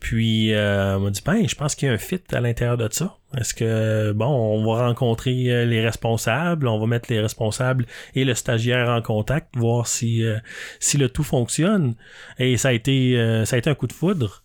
[0.00, 2.76] Puis euh, on m'a dit ben, je pense qu'il y a un fit à l'intérieur
[2.76, 3.16] de ça.
[3.38, 8.34] Est-ce que bon, on va rencontrer les responsables, on va mettre les responsables et le
[8.34, 10.38] stagiaire en contact, voir si euh,
[10.80, 11.94] si le tout fonctionne.
[12.38, 14.42] Et ça a été euh, ça a été un coup de foudre.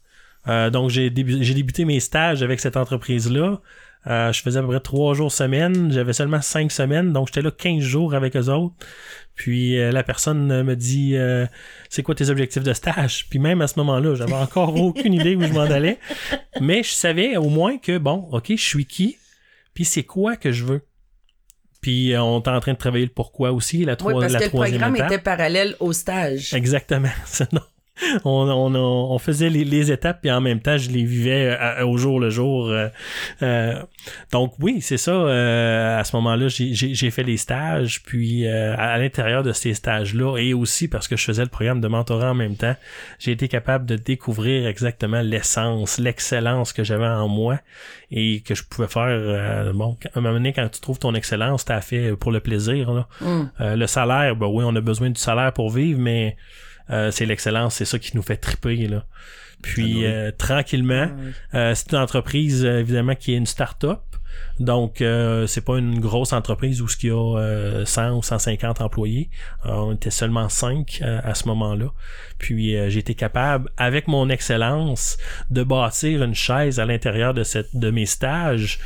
[0.48, 3.62] Euh, donc j'ai débu- j'ai débuté mes stages avec cette entreprise-là.
[4.08, 5.92] Euh, je faisais à peu près trois jours semaine.
[5.92, 8.74] J'avais seulement cinq semaines, donc j'étais là 15 jours avec eux autres.
[9.36, 11.46] Puis euh, la personne me dit euh,
[11.90, 15.36] c'est quoi tes objectifs de stage Puis même à ce moment-là, j'avais encore aucune idée
[15.36, 16.00] où je m'en allais,
[16.60, 19.18] mais je savais au moins que bon, ok, je suis qui,
[19.76, 20.82] puis c'est quoi que je veux.
[21.82, 24.34] Puis euh, on est en train de travailler le pourquoi aussi, la, Oui, troi- parce
[24.34, 25.12] la que le programme étape.
[25.12, 26.54] était parallèle au stage.
[26.56, 27.10] Exactement.
[28.26, 31.58] on, on, on faisait les, les étapes puis en même temps je les vivais euh,
[31.60, 32.68] à- au jour le jour.
[32.70, 32.88] euh,
[33.42, 33.76] euh,
[34.32, 35.12] donc oui, c'est ça.
[35.12, 39.74] euh, à ce moment-là, j'ai- fait les stages, puis euh, à, à l'intérieur de ces
[39.74, 42.76] stages-là, et aussi parce que je faisais le programme de mentorat en même temps,
[43.20, 47.60] j'ai été capable de découvrir exactement l'essence, l'excellence que j'avais en moi
[48.12, 49.04] et que je pouvais faire.
[49.08, 52.40] euh, bon, à un moment donné, quand tu trouves ton excellence, t'as fait pour le
[52.40, 52.92] plaisir.
[52.92, 53.08] Là.
[53.60, 56.36] Euh, le salaire, ben oui, on a besoin du salaire pour vivre, mais
[56.92, 59.06] euh, c'est l'excellence, c'est ça qui nous fait triper là.
[59.62, 61.32] Puis Ah euh, tranquillement, Ah oui.
[61.56, 64.00] euh, c'est une entreprise évidemment qui est une start-up.
[64.60, 68.24] Donc euh, c'est pas une grosse entreprise où ce qu'il y a euh, 100 ou
[68.24, 69.30] 150 employés.
[69.66, 71.88] Euh, on était seulement 5 à ce moment-là.
[72.38, 75.18] Puis euh, j'ai été capable avec mon excellence
[75.50, 78.80] de bâtir une chaise à l'intérieur de cette de mes stages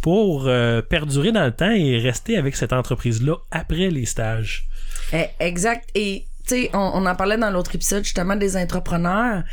[0.00, 4.68] pour euh, perdurer dans le temps et rester avec cette entreprise là après les stages.
[5.12, 5.88] Eh, Exact.
[5.94, 6.24] Et,
[6.72, 9.44] on, on en parlait dans l'autre épisode, justement, des entrepreneurs.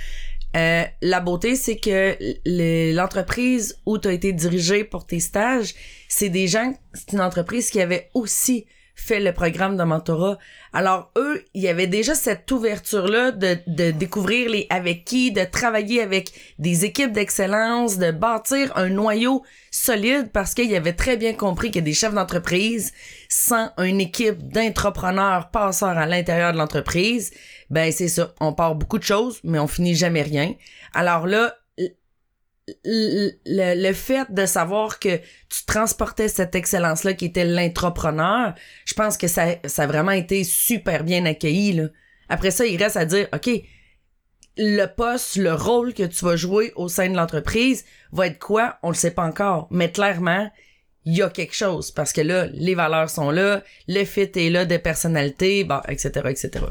[0.56, 5.76] Euh, la beauté, c'est que le- l'entreprise où tu as été dirigé pour tes stages,
[6.08, 8.66] c'est des gens, c'est une entreprise qui avait aussi
[9.00, 10.38] fait le programme de mentorat.
[10.74, 15.44] Alors eux, il y avait déjà cette ouverture-là de, de découvrir les avec qui, de
[15.44, 21.34] travailler avec des équipes d'excellence, de bâtir un noyau solide parce qu'ils avaient très bien
[21.34, 22.94] compris que des chefs d'entreprise,
[23.30, 27.32] sans une équipe d'entrepreneurs passeurs à l'intérieur de l'entreprise,
[27.70, 30.54] ben c'est ça, on part beaucoup de choses, mais on finit jamais rien.
[30.94, 31.56] Alors là,
[32.84, 38.54] le, le, fait de savoir que tu transportais cette excellence-là qui était l'entrepreneur,
[38.86, 41.74] je pense que ça, ça a vraiment été super bien accueilli.
[41.74, 41.88] Là.
[42.30, 43.50] Après ça, il reste à dire, OK,
[44.58, 48.78] le poste, le rôle que tu vas jouer au sein de l'entreprise va être quoi?
[48.84, 49.68] On le sait pas encore.
[49.72, 50.50] Mais clairement,
[51.06, 51.92] il y a quelque chose.
[51.92, 56.66] Parce que là, les valeurs sont là, le fit est là, des personnalités, etc., etc.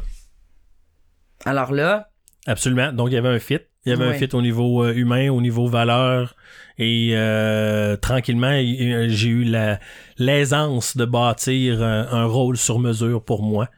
[1.45, 2.09] Alors là.
[2.49, 2.91] Absolument.
[2.91, 3.59] Donc, il y avait un fit.
[3.85, 6.35] Il y avait un fit au niveau euh, humain, au niveau valeur.
[6.79, 8.59] Et euh, tranquillement,
[9.07, 9.79] j'ai eu la
[10.17, 13.69] l'aisance de bâtir un, rôle sur mesure pour moi.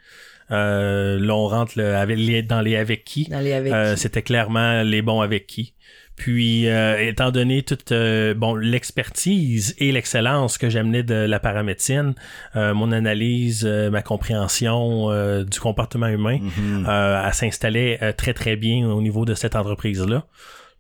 [0.51, 3.29] Euh, là, on rentre dans les avec qui.
[3.97, 5.73] C'était clairement les bons avec qui.
[6.21, 12.13] Puis, euh, étant donné toute euh, bon l'expertise et l'excellence que j'amenais de la paramédecine,
[12.55, 15.09] euh, mon analyse, ma compréhension
[15.43, 20.27] du comportement humain, mm elle s'installait très très bien au niveau de cette entreprise là.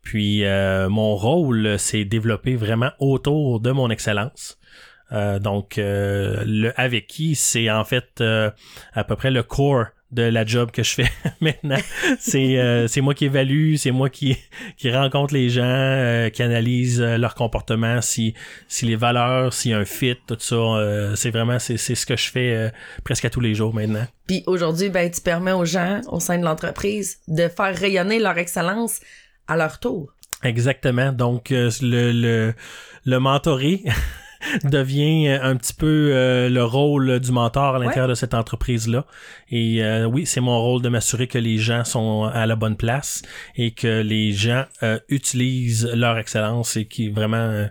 [0.03, 0.43] Puis,
[0.89, 4.59] mon rôle s'est développé vraiment autour de mon excellence.
[5.39, 8.23] donc, le avec qui, c'est en fait
[8.93, 11.77] à peu près le core de la job que je fais maintenant.
[12.19, 14.37] C'est euh, c'est moi qui évalue, c'est moi qui
[14.77, 18.33] qui rencontre les gens, euh, qui analyse euh, leur comportement, si
[18.67, 21.15] si les valeurs, s'il y a un fit, tout ça.
[21.15, 22.71] c'est vraiment c'est c'est ce que je fais
[23.03, 24.05] presque à tous les jours maintenant.
[24.27, 28.37] Puis aujourd'hui, ben tu permets aux gens au sein de l'entreprise de faire rayonner leur
[28.37, 28.99] excellence
[29.47, 30.13] à leur tour.
[30.43, 31.11] Exactement.
[31.11, 32.53] Donc le le
[33.05, 33.83] le mentoré
[34.63, 39.05] devient euh, un petit peu euh, le rôle du mentor à l'intérieur de cette entreprise-là.
[39.49, 42.77] Et euh, oui, c'est mon rôle de m'assurer que les gens sont à la bonne
[42.77, 43.21] place
[43.55, 44.65] et que les gens
[45.09, 47.67] utilisent leur excellence et qui vraiment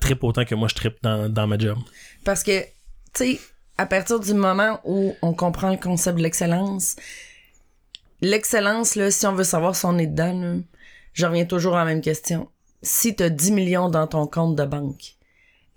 [0.00, 1.78] trippent autant que moi je trippe dans, dans ma job.
[2.24, 2.68] Parce que, tu
[3.14, 3.40] sais,
[3.76, 6.96] à partir du moment où on comprend le concept de l'excellence,
[8.20, 10.60] l'excellence, là, si on veut savoir si on est dedans,
[11.12, 12.48] je reviens toujours à la même question.
[12.82, 15.14] Si tu as 10 millions dans ton compte de banque,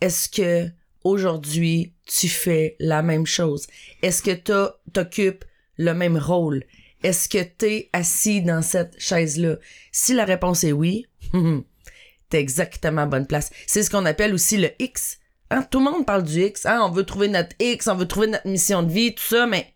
[0.01, 0.69] est-ce que
[1.03, 3.67] aujourd'hui tu fais la même chose?
[4.01, 5.45] Est-ce que tu t'occupes
[5.77, 6.63] le même rôle?
[7.03, 9.57] Est-ce que t'es assis dans cette chaise-là?
[9.91, 11.07] Si la réponse est oui,
[12.29, 13.51] t'es exactement à bonne place.
[13.67, 15.19] C'est ce qu'on appelle aussi le X.
[15.51, 15.63] Hein?
[15.63, 16.65] Tout le monde parle du X.
[16.65, 16.81] Hein?
[16.83, 19.73] On veut trouver notre X, on veut trouver notre mission de vie, tout ça, mais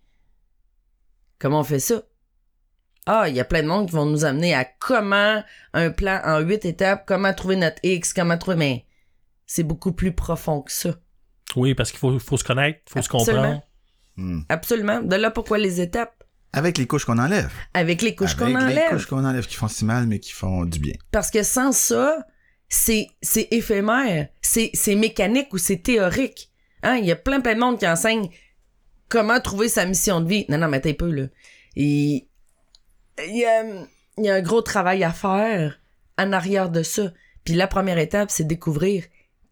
[1.39, 2.03] comment on fait ça?
[3.05, 5.43] Ah, il y a plein de monde qui vont nous amener à comment
[5.74, 8.86] un plan en huit étapes, comment trouver notre X, comment trouver, mais
[9.54, 10.95] c'est beaucoup plus profond que ça.
[11.58, 13.62] Oui, parce qu'il faut, faut, se connaître, il faut se comprendre.
[14.16, 14.43] Hmm.
[14.47, 15.02] Absolument.
[15.02, 16.24] De là, pourquoi les étapes?
[16.54, 17.52] Avec les couches qu'on enlève.
[17.74, 18.64] Avec les couches qu'on enlève.
[18.64, 20.93] Avec les couches qu'on enlève qui font si mal, mais qui font du bien.
[21.12, 22.26] Parce que sans ça,
[22.70, 26.49] c'est, c'est éphémère, c'est, c'est mécanique ou c'est théorique.
[26.84, 26.95] Hein?
[26.95, 28.30] Il y a plein, plein de monde qui enseigne
[29.10, 30.45] comment trouver sa mission de vie.
[30.47, 31.26] Non, non, mais t'es peu, là.
[31.76, 32.24] il
[33.20, 33.66] y a,
[34.18, 35.82] il y a un gros travail à faire
[36.18, 37.12] en arrière de ça.
[37.43, 39.04] Puis la première étape, c'est découvrir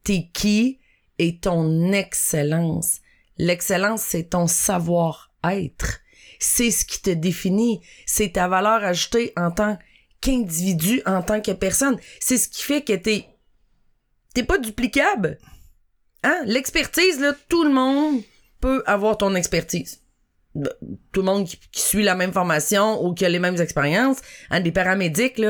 [0.03, 0.79] t'es qui
[1.17, 3.01] et ton excellence.
[3.37, 5.99] L'excellence, c'est ton savoir-être.
[6.39, 7.81] C'est ce qui te définit.
[8.05, 9.77] C'est ta valeur ajoutée en tant
[10.21, 11.97] qu'individu, en tant que personne.
[12.19, 13.25] C'est ce qui fait que t'es,
[14.33, 15.37] t'es pas duplicable.
[16.23, 16.41] Hein?
[16.45, 18.21] L'expertise, là, tout le monde
[18.59, 20.01] peut avoir ton expertise.
[20.55, 20.69] Ben,
[21.11, 24.19] tout le monde qui, suit la même formation ou qui a les mêmes expériences.
[24.49, 25.41] Hein, des paramédics.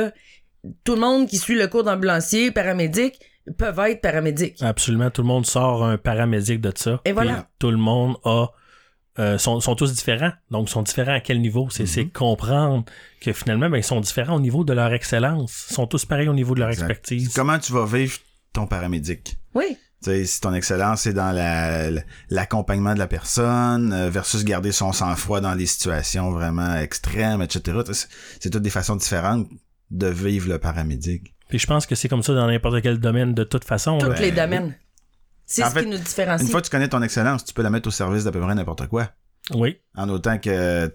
[0.83, 3.19] Tout le monde qui suit le cours d'ambulancier, paramédic,
[3.57, 4.61] peuvent être paramédics.
[4.61, 7.01] Absolument, tout le monde sort un paramédic de ça.
[7.05, 7.47] Et voilà.
[7.59, 8.47] tout le monde a
[9.19, 10.31] euh, sont, sont, tous différents.
[10.49, 11.67] Donc, sont différents à quel niveau?
[11.69, 12.11] C'est mm-hmm.
[12.13, 12.85] comprendre
[13.19, 15.67] que finalement, ben, ils sont différents au niveau de leur excellence.
[15.69, 17.33] Ils sont tous pareils au niveau de leur expertise.
[17.33, 18.17] Comment tu vas vivre
[18.53, 19.37] ton paramédic?
[19.55, 19.77] Oui.
[19.99, 21.35] sais, si ton excellence est dans
[22.29, 27.79] l'accompagnement de la personne euh, versus garder son sang-froid dans des situations vraiment extrêmes, etc.
[28.39, 29.49] C'est toutes des façons différentes
[29.91, 31.35] de vivre le paramédic.
[31.49, 33.97] Puis je pense que c'est comme ça dans n'importe quel domaine de toute façon.
[33.97, 34.75] Tous les domaines.
[35.45, 36.47] C'est ce qui nous différencie.
[36.47, 38.39] Une fois que tu connais ton excellence, tu peux la mettre au service d'à peu
[38.39, 39.09] près n'importe quoi.
[39.55, 39.79] Oui.
[39.95, 40.93] En autant que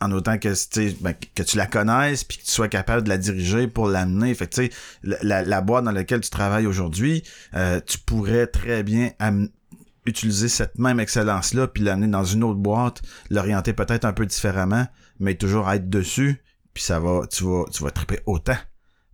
[0.00, 0.52] en autant que
[1.00, 4.34] ben, que tu la connaisses puis que tu sois capable de la diriger pour l'amener.
[4.34, 4.70] Fait tu sais
[5.04, 7.22] la, la, boîte dans laquelle tu travailles aujourd'hui,
[7.54, 9.12] euh, tu pourrais très bien
[10.04, 14.26] utiliser cette même excellence là puis l'amener dans une autre boîte, l'orienter peut-être un peu
[14.26, 14.88] différemment,
[15.20, 16.42] mais toujours être dessus,
[16.74, 18.58] puis ça va tu vas tu vas triper autant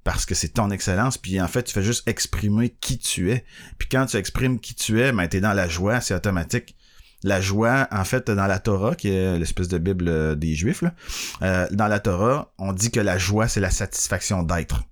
[0.09, 3.45] parce que c'est ton excellence, puis en fait, tu fais juste exprimer qui tu es.
[3.77, 6.77] Puis quand tu exprimes qui tu es, ben, t'es dans la joie, c'est automatique.
[7.25, 10.81] la joie, en fait, dans la Torah, qui est l'espèce de Bible euh, des Juifs,
[10.81, 10.95] là,
[11.43, 14.83] euh, dans la Torah, on dit que la joie, c'est la satisfaction d'être.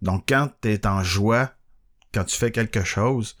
[0.00, 1.50] Donc, quand tu es en joie,
[2.14, 3.36] quand tu fais quelque chose,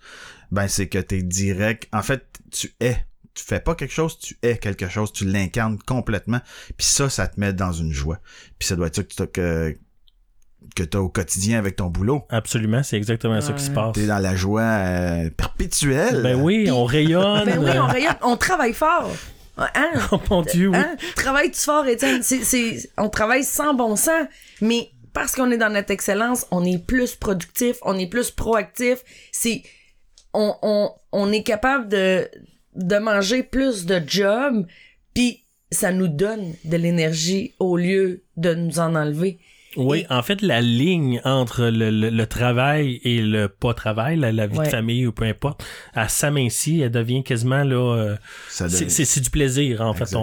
[0.50, 1.86] ben c'est que tu es direct.
[1.92, 3.06] En fait, tu es.
[3.32, 6.40] Tu fais pas quelque chose, tu es quelque chose, tu l'incarnes complètement.
[6.76, 8.18] Puis ça, ça te met dans une joie.
[8.58, 9.78] Puis ça doit être ça que tu
[10.74, 12.24] que, que t'as au quotidien avec ton boulot.
[12.28, 13.94] Absolument, c'est exactement ça qui se passe.
[13.94, 16.22] T'es dans la joie euh, perpétuelle.
[16.22, 17.44] Ben oui, on rayonne.
[17.46, 18.16] Ben oui, on rayonne.
[18.22, 19.10] On travaille fort.
[19.58, 19.92] Hein?
[20.12, 20.76] Oh mon Dieu, oui.
[20.76, 20.96] Hein?
[21.14, 22.22] Travaille-tu fort, Étienne?
[22.22, 24.26] C'est, c'est, on travaille sans bon sens,
[24.60, 28.98] mais parce qu'on est dans notre excellence, on est plus productif, on est plus proactif.
[29.32, 29.62] C'est,
[30.34, 32.28] on, on, on est capable de,
[32.74, 34.66] de manger plus de jobs,
[35.14, 39.38] puis ça nous donne de l'énergie au lieu de nous en enlever.
[39.76, 44.32] Oui, en fait, la ligne entre le, le, le travail et le pas travail, la,
[44.32, 44.66] la vie Ouais.
[44.66, 45.64] de famille ou peu importe,
[45.94, 47.96] elle s'amincit, elle devient quasiment là.
[47.96, 48.16] euh,
[48.48, 50.10] Ça c'est du plaisir en Exact.
[50.10, 50.16] fait.
[50.16, 50.20] On,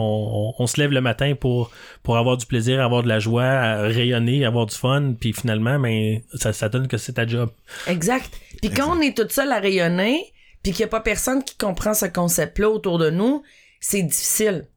[0.50, 1.72] on, on se lève le matin pour
[2.04, 5.80] pour avoir du plaisir, avoir de la joie, à rayonner, avoir du fun, puis finalement,
[5.80, 7.50] mais ça, ça donne que c'est ta job.
[7.88, 8.30] Exact.
[8.62, 10.22] Puis quand on est toute seule à rayonner,
[10.64, 13.44] puis qu'il n'y a pas personne qui comprend ce concept-là autour de nous,
[13.80, 14.68] c'est difficile.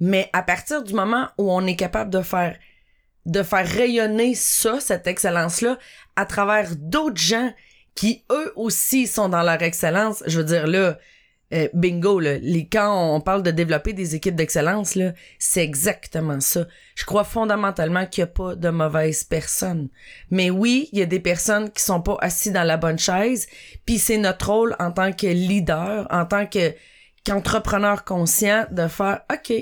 [0.00, 2.56] Mais à partir du moment où on est capable de faire
[3.26, 5.78] de faire rayonner ça, cette excellence-là,
[6.16, 7.52] à travers d'autres gens
[7.94, 10.98] qui, eux aussi, sont dans leur excellence, je veux dire, là,
[11.52, 16.40] euh, bingo, là, les, quand on parle de développer des équipes d'excellence, là, c'est exactement
[16.40, 16.66] ça.
[16.94, 19.90] Je crois fondamentalement qu'il n'y a pas de mauvaise personne.
[20.30, 23.46] Mais oui, il y a des personnes qui sont pas assis dans la bonne chaise,
[23.84, 26.74] puis c'est notre rôle en tant que leader, en tant que
[27.24, 29.52] qu'entrepreneur conscient de faire OK,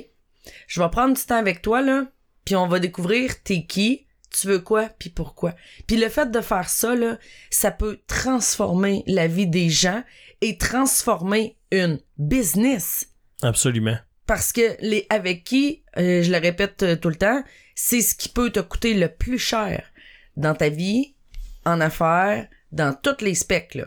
[0.67, 2.05] je vais prendre du temps avec toi là,
[2.51, 5.55] puis on va découvrir t'es qui, tu veux quoi, puis pourquoi.
[5.87, 7.17] Puis le fait de faire ça là,
[7.49, 10.03] ça peut transformer la vie des gens
[10.41, 13.07] et transformer une business
[13.41, 13.97] Absolument.
[14.27, 17.45] parce que les avec qui, euh, je le répète euh, tout le temps,
[17.77, 19.85] c'est ce qui peut te coûter le plus cher
[20.37, 21.15] dans ta vie,
[21.65, 23.87] en affaires, dans tous les specs là.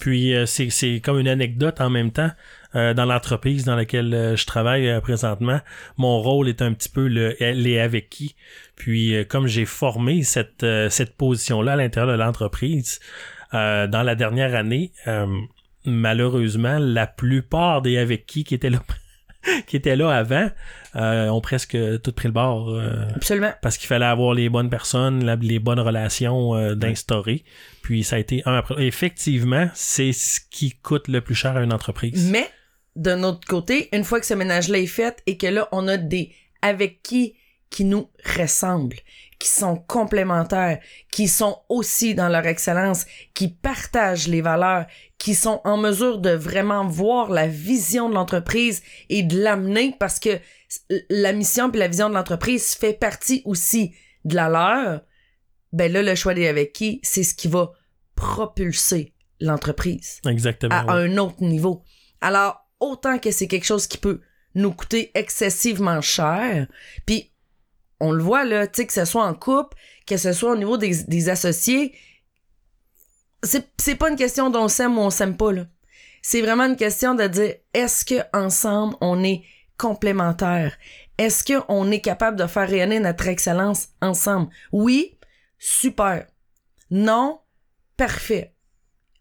[0.00, 2.32] Puis euh, c'est c'est comme une anecdote en même temps.
[2.76, 5.60] Euh, dans l'entreprise dans laquelle euh, je travaille euh, présentement,
[5.96, 8.36] mon rôle est un petit peu le les avec qui.
[8.76, 13.00] Puis comme j'ai formé cette cette position-là à l'intérieur de l'entreprise,
[13.54, 15.26] euh, dans la dernière année, euh,
[15.84, 18.80] malheureusement, la plupart des avec qui qui étaient là
[19.66, 20.48] qui étaient là avant
[20.96, 22.70] euh, ont presque tout pris le bord.
[22.70, 23.52] euh, Absolument.
[23.62, 27.42] parce qu'il fallait avoir les bonnes personnes, la- les bonnes relations euh, d'instaurer.
[27.82, 28.84] Puis ça a été un après.
[28.84, 32.30] Effectivement, c'est ce qui coûte le plus cher à une entreprise.
[32.30, 32.48] Mais
[32.96, 35.96] d'un autre côté, une fois que ce ménage-là est fait et que là on a
[35.96, 36.32] des
[36.62, 37.34] avec qui
[37.70, 38.98] qui nous ressemblent,
[39.38, 40.80] qui sont complémentaires,
[41.12, 44.86] qui sont aussi dans leur excellence, qui partagent les valeurs,
[45.18, 50.18] qui sont en mesure de vraiment voir la vision de l'entreprise et de l'amener parce
[50.18, 50.40] que
[51.08, 55.02] la mission puis la vision de l'entreprise fait partie aussi de la leur.
[55.72, 57.70] Ben là, le choix des avec qui, c'est ce qui va
[58.16, 60.74] propulser l'entreprise Exactement.
[60.74, 61.84] à un autre niveau.
[62.20, 64.20] Alors, autant que c'est quelque chose qui peut
[64.54, 66.66] nous coûter excessivement cher,
[67.06, 67.30] puis
[68.00, 69.76] on le voit là, tu sais, que ce soit en couple,
[70.06, 71.94] que ce soit au niveau des, associés,
[73.42, 75.66] c'est, pas une question d'on s'aime ou on s'aime pas, là.
[76.22, 79.42] C'est vraiment une question de dire, est-ce que ensemble on est
[79.78, 80.76] complémentaires?
[81.16, 84.50] Est-ce qu'on est capable de faire rayonner notre excellence ensemble?
[84.72, 85.18] Oui,
[85.58, 86.26] super.
[86.90, 87.40] Non,
[87.96, 88.54] parfait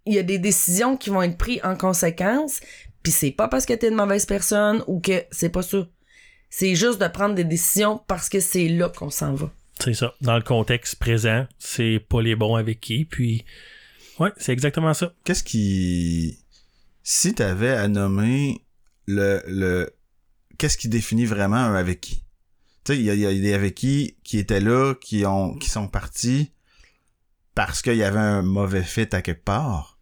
[0.09, 2.61] il y a des décisions qui vont être prises en conséquence,
[3.03, 5.87] puis c'est pas parce que t'es une mauvaise personne ou que c'est pas ça.
[6.49, 9.51] C'est juste de prendre des décisions parce que c'est là qu'on s'en va.
[9.79, 10.13] C'est ça.
[10.21, 13.05] Dans le contexte présent, c'est pas les bons avec qui.
[13.05, 13.45] Puis,
[14.19, 15.13] ouais, c'est exactement ça.
[15.23, 16.39] Qu'est-ce qui.
[17.03, 18.61] Si t'avais à nommer
[19.05, 19.41] le.
[19.47, 19.89] le...
[20.57, 22.23] Qu'est-ce qui définit vraiment un avec qui?
[22.83, 25.25] Tu sais, il y a, il y a des avec qui qui étaient là, qui
[25.25, 26.51] ont qui sont partis
[27.55, 29.98] parce qu'il y avait un mauvais fit à quelque part.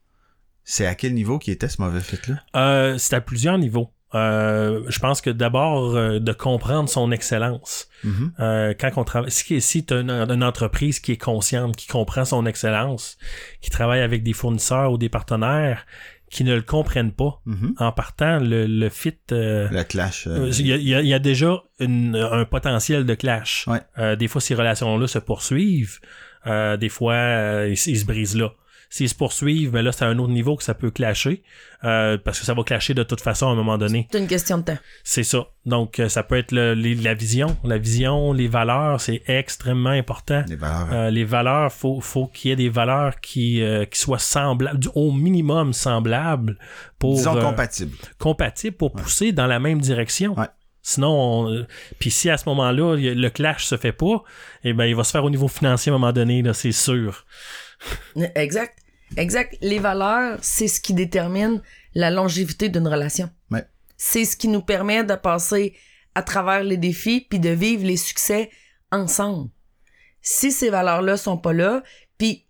[0.69, 2.35] C'est à quel niveau qui était ce mauvais fit-là?
[2.57, 3.89] Euh, c'est à plusieurs niveaux.
[4.15, 7.87] Euh, je pense que d'abord, euh, de comprendre son excellence.
[8.03, 8.31] Mhm.
[8.41, 11.87] Euh, quand on travaille, si, si tu as une, une entreprise qui est consciente, qui
[11.87, 13.17] comprend son excellence,
[13.61, 15.85] qui travaille avec des fournisseurs ou des partenaires
[16.29, 17.75] qui ne le comprennent pas, Mhm.
[17.79, 20.27] en partant, le, le fit, euh, Le clash.
[20.27, 23.65] euh, euh, il y, a, y y déjà une- un potentiel de clash.
[23.67, 23.79] Ouais.
[23.99, 25.99] Euh, des fois, ces relations-là se poursuivent.
[26.45, 28.51] Euh, des fois, ils, ils se brisent là.
[28.89, 31.43] S'ils se poursuivent, ben là, c'est à un autre niveau que ça peut clasher.
[31.83, 34.07] euh, parce que ça va clasher de toute façon à un moment donné.
[34.11, 34.77] C'est une question de temps.
[35.03, 35.45] C'est ça.
[35.67, 37.55] Donc, euh, ça peut être le- les- la vision.
[37.63, 40.43] La vision, les valeurs, c'est extrêmement important.
[40.47, 40.87] Les valeurs.
[40.91, 44.79] Euh, les valeurs, faut, faut qu'il y ait des valeurs qui, euh, qui soient semblables,
[44.79, 46.57] du- au minimum semblables
[46.97, 47.95] pour disons euh, compatibles.
[48.17, 50.33] compatibles pour pousser dans la même direction.
[50.39, 50.47] Ouais.
[50.81, 51.65] Sinon, on-
[51.99, 54.23] puis si à ce moment-là le clash se fait pas,
[54.63, 56.71] eh ben il va se faire au niveau financier à un moment donné, là, c'est
[56.71, 57.25] sûr.
[58.35, 58.79] Exact.
[59.15, 59.55] Exact.
[59.61, 61.61] Les valeurs, c'est ce qui détermine
[61.93, 63.29] la longévité d'une relation.
[63.51, 63.65] Ouais.
[63.95, 65.75] C'est ce qui nous permet de passer
[66.15, 68.49] à travers les défis puis de vivre les succès
[68.91, 69.49] ensemble.
[70.21, 71.83] Si ces valeurs-là sont pas là,
[72.17, 72.45] puis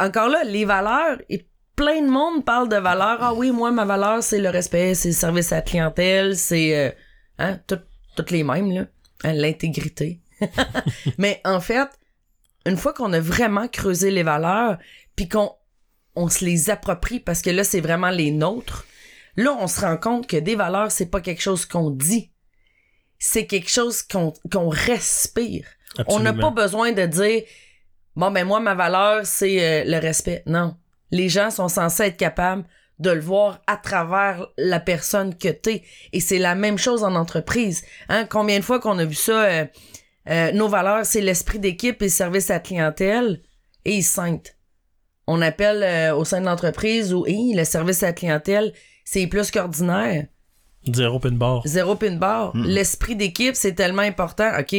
[0.00, 3.18] encore là, les valeurs, et plein de monde parle de valeurs.
[3.20, 6.76] Ah oui, moi ma valeur c'est le respect, c'est le service à la clientèle, c'est
[6.76, 6.90] euh,
[7.38, 7.78] hein, tout-
[8.16, 8.86] toutes les mêmes là,
[9.24, 10.20] Hein, l'intégrité.
[11.18, 11.88] Mais en fait,
[12.66, 14.76] une fois qu'on a vraiment creusé les valeurs,
[15.14, 15.52] puis qu'on
[16.16, 18.84] on se les approprie parce que là c'est vraiment les nôtres,
[19.36, 22.30] là on se rend compte que des valeurs c'est pas quelque chose qu'on dit,
[23.18, 25.66] c'est quelque chose qu'on qu'on respire.
[26.08, 27.42] On n'a pas besoin de dire
[28.16, 30.42] bon ben moi ma valeur c'est euh, le respect.
[30.46, 30.76] Non,
[31.10, 32.64] les gens sont censés être capables
[32.98, 37.14] de le voir à travers la personne que t'es et c'est la même chose en
[37.14, 37.84] entreprise.
[38.08, 39.64] Hein, combien de fois qu'on a vu ça euh,
[40.28, 43.42] euh, nos valeurs c'est l'esprit d'équipe et le service à la clientèle
[43.84, 44.56] et ils sentent.
[45.26, 48.72] On appelle euh, au sein de l'entreprise où Hey, le service à la clientèle
[49.04, 50.26] c'est plus qu'ordinaire.
[50.92, 51.62] Zéro pin bar.
[51.64, 52.52] Zéro pin bar.
[52.54, 54.50] L'esprit d'équipe, c'est tellement important.
[54.58, 54.76] OK,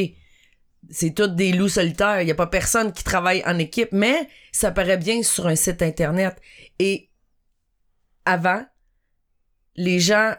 [0.90, 2.22] c'est tous des loups solitaires.
[2.22, 5.56] Il n'y a pas personne qui travaille en équipe, mais ça paraît bien sur un
[5.56, 6.40] site Internet.
[6.80, 7.10] Et
[8.26, 8.64] avant,
[9.76, 10.34] les gens,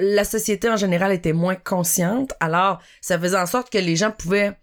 [0.00, 2.32] la société en général était moins consciente.
[2.40, 4.56] Alors, ça faisait en sorte que les gens pouvaient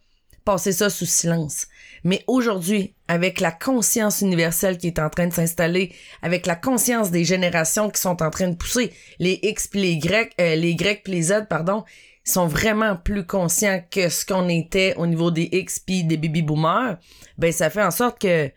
[0.43, 1.67] passer ça sous silence.
[2.03, 7.11] Mais aujourd'hui, avec la conscience universelle qui est en train de s'installer, avec la conscience
[7.11, 10.71] des générations qui sont en train de pousser, les X puis les Y, euh, les
[10.71, 11.83] Y puis les Z, pardon,
[12.23, 16.41] sont vraiment plus conscients que ce qu'on était au niveau des X puis des baby
[16.41, 16.97] boomers,
[17.37, 18.49] ben ça fait en sorte que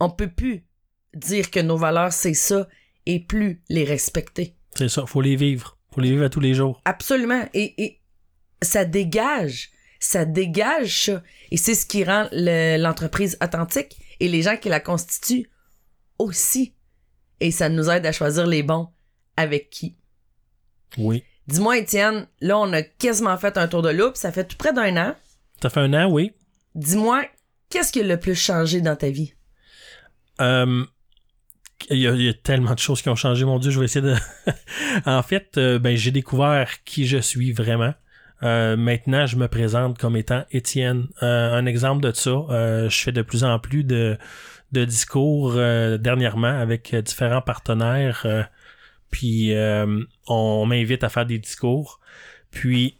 [0.00, 0.64] on peut plus
[1.14, 2.68] dire que nos valeurs c'est ça
[3.06, 4.54] et plus les respecter.
[4.74, 5.06] C'est ça.
[5.06, 5.77] Faut les vivre.
[5.98, 6.80] Faut les vivre à tous les jours.
[6.84, 7.44] Absolument.
[7.54, 8.00] Et, et
[8.62, 9.70] ça dégage.
[10.00, 11.22] Ça dégage ça.
[11.50, 15.50] Et c'est ce qui rend le- l'entreprise authentique et les gens qui la constituent
[16.18, 16.74] aussi.
[17.40, 18.88] Et ça nous aide à choisir les bons
[19.36, 19.96] avec qui.
[20.96, 21.24] Oui.
[21.46, 24.16] Dis-moi, Étienne, là, on a quasiment fait un tour de loupe.
[24.16, 25.16] Ça fait tout près d'un an.
[25.62, 26.32] Ça fait un an, oui.
[26.74, 27.24] Dis-moi,
[27.70, 29.34] qu'est-ce qui a le plus changé dans ta vie?
[30.40, 30.84] Euh,
[31.90, 33.78] il, y a, il y a tellement de choses qui ont changé, mon Dieu, je
[33.78, 34.14] vais essayer de...
[35.06, 37.94] en fait, euh, ben, j'ai découvert qui je suis vraiment.
[38.42, 41.08] Euh, maintenant, je me présente comme étant Étienne.
[41.22, 44.16] Euh, un exemple de ça, euh, je fais de plus en plus de,
[44.72, 48.48] de discours euh, dernièrement avec différents partenaires.
[49.10, 49.52] puis
[50.28, 52.00] on m'invite à faire des discours.
[52.50, 52.98] Puis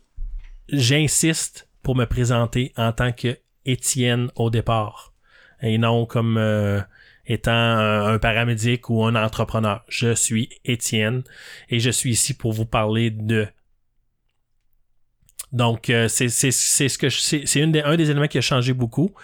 [0.71, 5.13] j'insiste pour me présenter en tant que Étienne au départ.
[5.61, 6.39] Et non comme
[7.29, 9.85] étant un, paramédic ou un entrepreneur.
[9.89, 11.23] Je suis Étienne
[11.69, 13.47] et je suis ici pour vous parler de.
[15.51, 19.15] Donc, euh, c'est ce que c'est des- un des éléments qui a changé beaucoup.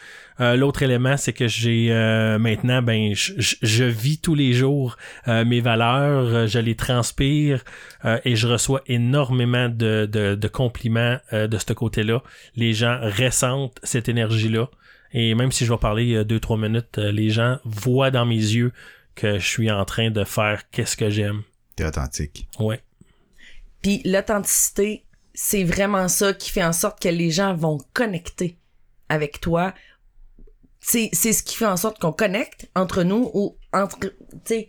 [0.40, 4.96] Euh, L'autre élément, c'est que j'ai euh, maintenant, ben, je, vis tous les jours
[5.28, 7.62] euh, mes valeurs, euh, je les transpire
[8.24, 12.22] et je reçois énormément de, de, de compliments de ce côté-là.
[12.57, 14.68] Les gens ressentent cette énergie-là.
[15.15, 18.27] Et même si je vais parler euh, deux, trois minutes, euh, les gens voient dans
[18.27, 18.73] mes yeux
[19.15, 21.43] que je suis en train de faire qu'est-ce que j'aime.
[21.77, 22.49] T'es authentique.
[22.59, 22.83] Ouais.
[23.81, 28.59] Puis l'authenticité, c'est vraiment ça qui fait en sorte que les gens vont connecter
[29.09, 29.73] avec toi.
[30.81, 34.09] C'est c'est ce qui fait en sorte qu'on connecte entre nous ou entre tu
[34.45, 34.69] sais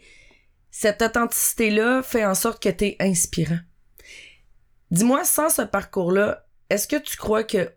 [0.70, 3.60] cette authenticité là fait en sorte que tu es inspirant.
[4.91, 7.72] Dis-moi sans ce parcours-là, est-ce que tu crois que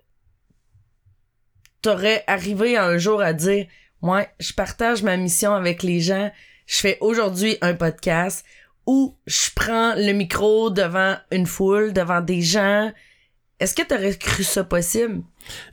[1.82, 3.66] t'aurais arrivé un jour à dire
[4.02, 6.30] "Ouais, je partage ma mission avec les gens,
[6.66, 8.44] je fais aujourd'hui un podcast
[8.86, 12.90] où je prends le micro devant une foule, devant des gens.
[13.60, 15.22] Est-ce que tu aurais cru ça possible?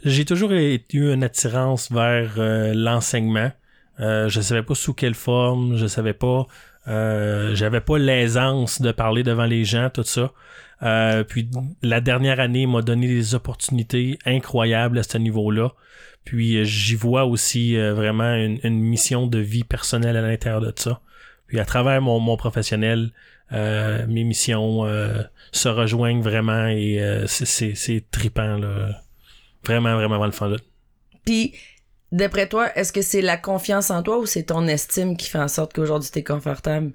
[0.04, 3.52] J'ai toujours eu une attirance vers euh, l'enseignement.
[4.00, 6.46] Euh, je savais pas sous quelle forme, je savais pas,
[6.88, 10.34] euh, j'avais pas l'aisance de parler devant les gens, tout ça.
[10.86, 11.50] Euh, puis
[11.82, 15.72] la dernière année m'a donné des opportunités incroyables à ce niveau-là.
[16.24, 20.62] Puis euh, j'y vois aussi euh, vraiment une, une mission de vie personnelle à l'intérieur
[20.62, 21.02] de ça.
[21.48, 23.12] Puis à travers mon, mon professionnel,
[23.52, 24.84] euh, mes missions
[25.52, 29.02] se rejoignent vraiment et c'est- trippant là.
[29.66, 30.50] Vraiment, vraiment, vraiment le fun.
[30.50, 30.58] là.
[31.26, 31.54] Puis
[32.12, 35.40] D'après toi, est-ce que c'est la confiance en toi ou c'est ton estime qui fait
[35.40, 36.94] en sorte qu'aujourd'hui t'es confortable?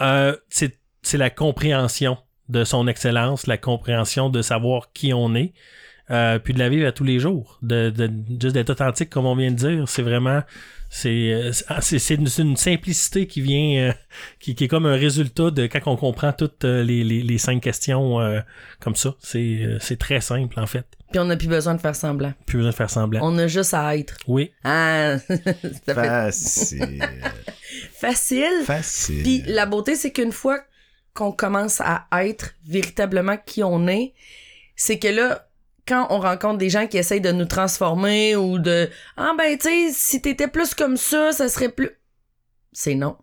[0.00, 2.18] Euh, c'est c'est la compréhension
[2.48, 5.52] de son excellence, la compréhension de savoir qui on est,
[6.10, 9.26] euh, puis de la vivre à tous les jours, de, de juste d'être authentique comme
[9.26, 9.88] on vient de dire.
[9.88, 10.42] C'est vraiment
[10.90, 13.92] c'est euh, c'est c'est une, c'est une simplicité qui vient euh,
[14.38, 17.38] qui, qui est comme un résultat de quand on comprend toutes euh, les, les, les
[17.38, 18.40] cinq questions euh,
[18.80, 19.14] comme ça.
[19.20, 20.86] C'est euh, c'est très simple en fait.
[21.10, 22.32] Puis on n'a plus besoin de faire semblant.
[22.46, 23.20] Plus besoin de faire semblant.
[23.24, 24.16] On a juste à être.
[24.28, 24.52] Oui.
[24.62, 27.04] Ah, ça fait Facile.
[27.92, 28.62] facile.
[28.64, 29.22] Facile.
[29.22, 30.60] Puis la beauté, c'est qu'une fois
[31.14, 34.14] qu'on commence à être véritablement qui on est,
[34.76, 35.48] c'est que là,
[35.86, 39.68] quand on rencontre des gens qui essayent de nous transformer ou de ah ben tu
[39.68, 41.90] sais si t'étais plus comme ça, ça serait plus.
[42.72, 43.16] C'est non.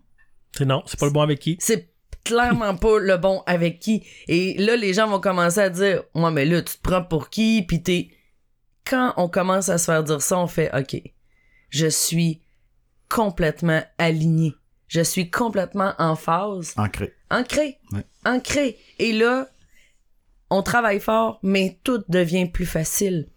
[0.58, 1.58] C'est non, c'est pas le bon avec qui.
[1.60, 1.92] C'est
[2.24, 4.06] clairement pas le bon avec qui.
[4.28, 7.30] Et là, les gens vont commencer à dire Ouais, mais là, tu te prends pour
[7.30, 7.64] qui?
[7.68, 8.10] Puis t'es.
[8.86, 11.02] Quand on commence à se faire dire ça, on fait OK.
[11.70, 12.42] Je suis
[13.10, 14.54] complètement aligné.
[14.88, 16.74] Je suis complètement en phase.
[16.78, 17.14] Ancré.
[17.32, 17.80] Ancré.
[17.92, 18.06] Ouais.
[18.26, 18.78] Ancré.
[19.00, 19.48] Et là,
[20.50, 23.30] on travaille fort, mais tout devient plus facile.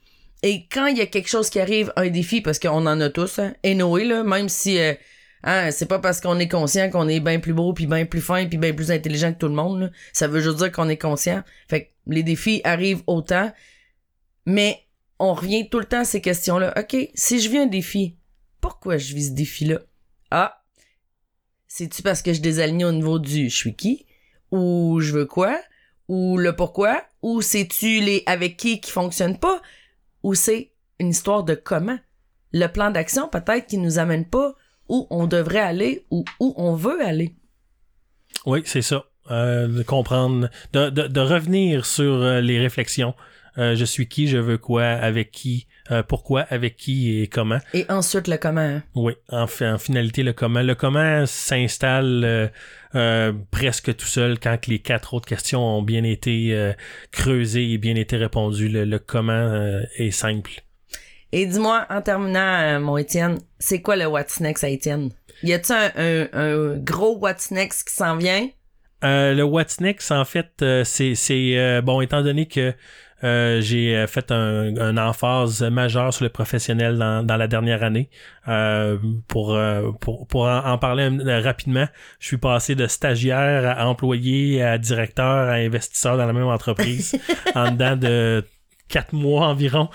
[0.43, 3.09] Et quand il y a quelque chose qui arrive, un défi, parce qu'on en a
[3.09, 4.93] tous, hein, et Noé, là, même si euh,
[5.45, 8.21] hein, c'est pas parce qu'on est conscient qu'on est bien plus beau, puis bien plus
[8.21, 9.91] fin, puis bien plus intelligent que tout le monde, là.
[10.13, 11.43] ça veut juste dire qu'on est conscient.
[11.71, 13.53] Fait que les défis arrivent autant,
[14.45, 14.81] mais
[15.19, 16.75] on revient tout le temps à ces questions-là.
[16.77, 18.17] OK, si je vis un défi,
[18.61, 19.81] pourquoi je vis ce défi-là?
[20.31, 20.64] Ah,
[21.77, 24.07] c'est-tu parce que je désaligne au niveau du je suis qui?
[24.53, 25.59] Ou je veux quoi?
[26.07, 27.03] Ou le pourquoi?
[27.21, 29.61] Ou c'est-tu les avec qui qui fonctionnent pas?
[30.23, 30.71] Ou c'est
[31.01, 31.99] une histoire de comment?
[32.53, 34.55] Le plan d'action peut-être qui nous amène pas
[34.89, 37.35] où on devrait aller ou où on veut aller.
[38.47, 39.07] Oui, c'est ça.
[39.33, 43.15] Euh, de comprendre, de, de, revenir sur euh, les réflexions.
[43.59, 47.59] Euh, je suis qui, je veux quoi, avec qui, euh, pourquoi, avec qui et comment.
[47.73, 48.61] Et ensuite le comment.
[48.61, 48.83] hein.
[48.95, 50.63] Oui, en, en finalité, le comment.
[50.63, 52.49] Le comment s'installe euh,
[52.95, 56.73] euh, presque tout seul quand les quatre autres questions ont bien été euh,
[57.13, 58.69] creusées et bien été répondues.
[58.69, 60.63] Le, le comment euh, est simple.
[61.33, 65.11] Et dis-moi, en terminant, mon Étienne, c'est quoi le What's Next à Étienne?
[65.43, 68.49] Y a-tu un, un, un gros What's Next qui s'en vient?
[69.03, 72.73] Euh, le What's Next, en fait, euh, c'est, c'est euh, bon, étant donné que
[73.23, 77.83] euh, j'ai euh, fait un, un emphase majeure sur le professionnel dans, dans la dernière
[77.83, 78.11] année.
[78.49, 78.99] Euh,
[79.29, 81.09] pour, euh, pour, pour en, en parler
[81.41, 81.87] rapidement,
[82.19, 87.19] je suis passé de stagiaire à employé à directeur à investisseur dans la même entreprise
[87.55, 88.45] en dedans de
[88.89, 89.89] quatre mois environ.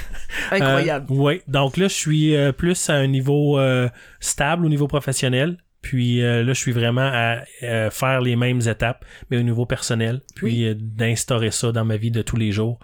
[0.50, 1.06] Incroyable.
[1.10, 3.88] oui, donc là, je suis euh, plus à un niveau euh,
[4.20, 5.58] stable au niveau professionnel.
[5.82, 9.66] Puis euh, là, je suis vraiment à euh, faire les mêmes étapes, mais au niveau
[9.66, 10.20] personnel.
[10.34, 12.78] Puis euh, d'instaurer ça dans ma vie de tous les jours.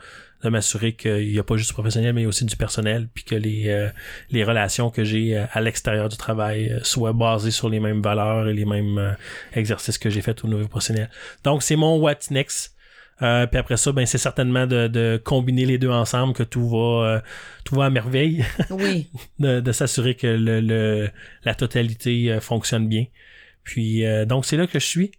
[0.44, 3.08] De m'assurer qu'il n'y a pas juste du professionnel, mais aussi du personnel.
[3.12, 3.88] Puis que les, euh,
[4.30, 8.46] les relations que j'ai euh, à l'extérieur du travail soient basées sur les mêmes valeurs
[8.46, 9.16] et les mêmes
[9.54, 11.10] exercices que j'ai fait au niveau professionnel.
[11.42, 12.75] Donc, c'est mon What's Next.
[13.22, 16.68] Euh, puis après ça, ben c'est certainement de, de combiner les deux ensemble que tout
[16.68, 17.20] va euh,
[17.64, 19.10] tout va à merveille, Oui.
[19.38, 21.10] de, de s'assurer que le, le
[21.44, 23.06] la totalité euh, fonctionne bien.
[23.64, 25.12] Puis euh, donc c'est là que je suis.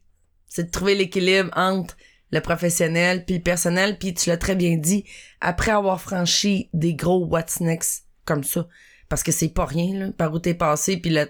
[0.48, 1.98] C'est de trouver l'équilibre entre
[2.32, 3.98] le professionnel puis le personnel.
[3.98, 5.04] Puis tu l'as très bien dit,
[5.41, 8.68] après avoir franchi des gros What's Next comme ça,
[9.10, 11.30] parce que c'est pas rien, là, par où t'es passé, puis le,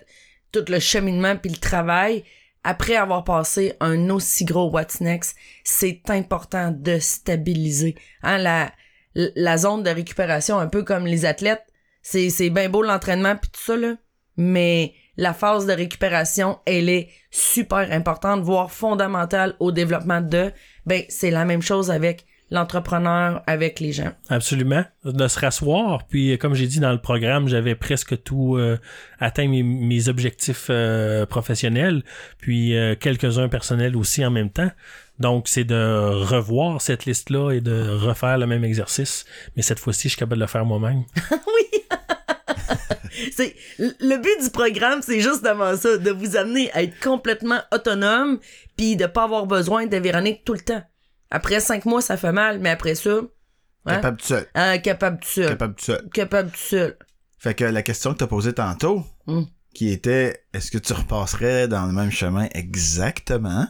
[0.51, 2.23] tout le cheminement, puis le travail,
[2.67, 7.95] après avoir passé un aussi gros What's Next, c'est important de stabiliser.
[8.23, 8.73] Hein, la,
[9.15, 11.65] la zone de récupération, un peu comme les athlètes,
[12.01, 13.95] c'est, c'est bien beau l'entraînement puis tout ça, là,
[14.35, 20.51] mais la phase de récupération, elle est super importante, voire fondamentale au développement de,
[20.85, 24.11] ben, c'est la même chose avec l'entrepreneur, avec les gens.
[24.29, 24.83] Absolument.
[25.03, 26.05] De se rasseoir.
[26.07, 28.77] Puis, euh, comme j'ai dit dans le programme, j'avais presque tout euh,
[29.19, 32.03] atteint mes, mes objectifs euh, professionnels,
[32.39, 34.71] puis euh, quelques-uns personnels aussi en même temps.
[35.19, 39.25] Donc, c'est de revoir cette liste-là et de refaire le même exercice.
[39.55, 41.03] Mais cette fois-ci, je suis capable de le faire moi-même.
[41.31, 41.81] oui!
[43.35, 48.39] c'est le but du programme, c'est justement ça, de vous amener à être complètement autonome,
[48.77, 50.83] puis de pas avoir besoin de Véronique tout le temps.
[51.31, 53.19] Après cinq mois, ça fait mal, mais après ça,
[53.85, 54.47] hein, Capable tout seul.
[54.55, 55.47] hein, capable tout seul.
[55.49, 56.09] Capable tout seul.
[56.13, 56.97] Capable tout seul.
[57.39, 59.43] Fait que la question que t'as posée tantôt, Mm.
[59.73, 63.67] qui était est-ce que tu repasserais dans le même chemin exactement?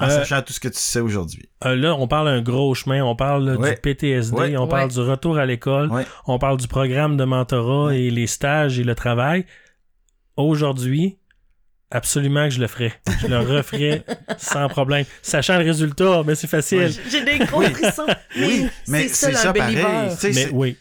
[0.00, 1.48] En Euh, sachant tout ce que tu sais aujourd'hui?
[1.64, 3.04] Euh, là, on parle d'un gros chemin.
[3.04, 3.74] On parle Ouais.
[3.74, 4.56] du PTSD, Ouais.
[4.56, 6.04] on parle du retour à l'école, Ouais.
[6.26, 9.46] on parle du programme de mentorat et les stages et le travail.
[10.36, 11.18] Aujourd'hui,
[11.90, 12.92] absolument que je le ferai.
[13.20, 14.04] Je le referai
[14.38, 15.04] sans problème.
[15.22, 16.92] Sachant le résultat, mais c'est facile.
[17.10, 18.06] J'ai des gros frissons.
[18.36, 19.76] Oui, mais ça, c'est ça un pareil.
[19.76, 20.76] Mais c'est- oui,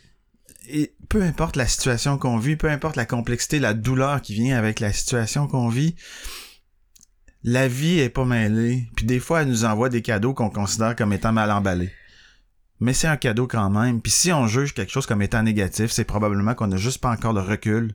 [0.69, 4.57] et peu importe la situation qu'on vit, peu importe la complexité, la douleur qui vient
[4.57, 5.95] avec la situation qu'on vit,
[7.43, 8.87] la vie est pas mêlée.
[8.95, 11.91] Puis des fois, elle nous envoie des cadeaux qu'on considère comme étant mal emballés.
[12.79, 14.01] Mais c'est un cadeau quand même.
[14.01, 17.11] Puis si on juge quelque chose comme étant négatif, c'est probablement qu'on n'a juste pas
[17.11, 17.93] encore le recul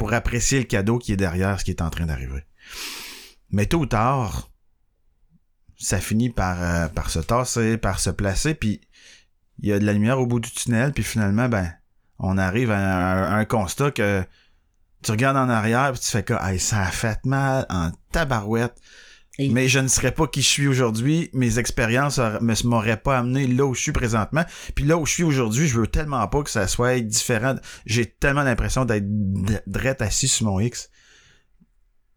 [0.00, 2.42] pour apprécier le cadeau qui est derrière ce qui est en train d'arriver.
[3.50, 4.48] Mais tôt ou tard,
[5.76, 8.80] ça finit par, euh, par se tasser, par se placer, puis
[9.58, 11.74] il y a de la lumière au bout du tunnel, puis finalement, ben,
[12.18, 14.24] on arrive à un, constat que
[15.02, 18.80] tu regardes en arrière, puis tu fais que ça a fait mal en tabarouette.
[19.40, 21.30] Et- Mais je ne serais pas qui je suis aujourd'hui.
[21.32, 24.44] Mes expériences me m'auraient pas amené là où je suis présentement.
[24.74, 27.54] Puis là où je suis aujourd'hui, je veux tellement pas que ça soit différent.
[27.86, 29.06] J'ai tellement l'impression d'être
[29.66, 30.90] drette assis sur mon X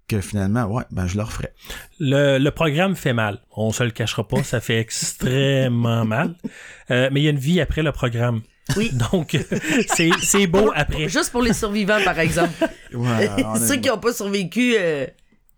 [0.09, 1.53] que finalement, ouais, ben je le referais.
[1.99, 3.39] Le, le programme fait mal.
[3.55, 6.35] On se le cachera pas, ça fait extrêmement mal.
[6.91, 8.41] Euh, mais il y a une vie après le programme.
[8.75, 8.91] Oui.
[9.11, 9.37] Donc,
[9.95, 11.07] c'est c'est beau après.
[11.07, 12.53] Juste pour les survivants, par exemple.
[12.93, 15.05] Ouais, on est- Ceux qui n'ont pas survécu, euh,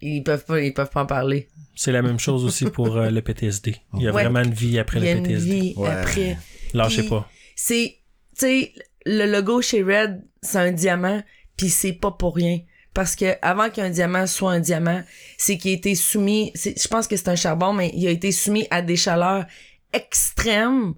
[0.01, 1.47] ils peuvent pas, ils peuvent pas en parler.
[1.75, 3.75] C'est la même chose aussi pour euh, le PTSD.
[3.95, 4.23] Il y a Ouais.
[4.23, 5.51] vraiment une vie après Il y a le une PTSD.
[5.59, 5.89] vie Ouais.
[5.89, 6.37] après.
[6.73, 7.29] Lâchez Puis- pas.
[7.55, 7.97] C'est,
[8.37, 8.73] tu sais,
[9.05, 11.21] le logo chez Red, c'est un diamant,
[11.57, 12.59] puis c'est pas pour rien.
[12.93, 15.01] Parce que avant qu'un diamant soit un diamant,
[15.37, 18.31] c'est qu'il a été soumis, je pense que c'est un charbon, mais il a été
[18.31, 19.45] soumis à des chaleurs
[19.93, 20.93] extrêmes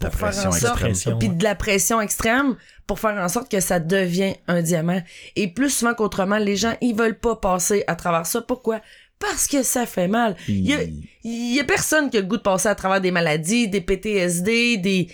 [0.00, 2.56] La pour faire en sorte, puis de la pression extrême
[2.86, 5.00] pour faire en sorte que ça devient un diamant.
[5.36, 8.40] Et plus souvent qu'autrement, les gens, ils veulent pas passer à travers ça.
[8.42, 8.80] Pourquoi?
[9.22, 10.36] Parce que ça fait mal.
[10.48, 10.82] Il y a,
[11.22, 13.80] il y a personne qui a le goût de passer à travers des maladies, des
[13.80, 15.08] PTSD, des,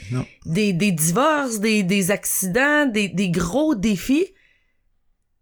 [0.47, 4.27] des, des divorces, des, des accidents, des, des gros défis.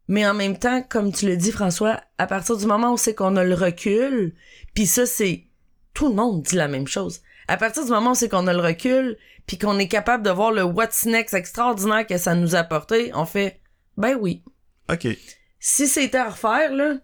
[0.09, 3.15] Mais en même temps, comme tu le dis, François, à partir du moment où c'est
[3.15, 4.35] qu'on a le recul,
[4.75, 5.45] puis ça, c'est...
[5.95, 7.23] Tout le monde dit la même chose.
[7.49, 10.31] À partir du moment où c'est qu'on a le recul, puis qu'on est capable de
[10.31, 13.61] voir le what's next extraordinaire que ça nous a apporté, on fait,
[13.97, 14.43] ben oui.
[14.93, 15.07] OK.
[15.59, 16.97] Si c'était à refaire, là,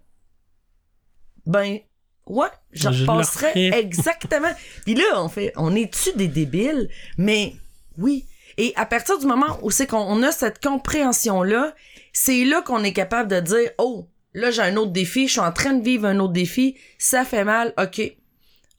[1.46, 1.78] ben,
[2.26, 4.52] ouais, je Je repasserais exactement.
[4.84, 6.88] Puis là, on fait, on est-tu des débiles?
[7.18, 7.54] Mais
[7.98, 8.26] oui.
[8.58, 11.74] Et à partir du moment où c'est qu'on on a cette compréhension-là,
[12.12, 15.40] c'est là qu'on est capable de dire, oh, là, j'ai un autre défi, je suis
[15.40, 18.02] en train de vivre un autre défi, ça fait mal, ok.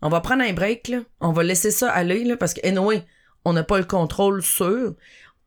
[0.01, 0.99] On va prendre un break, là.
[1.21, 3.03] On va laisser ça aller, là, parce que, anyway,
[3.45, 4.95] on n'a pas le contrôle sur.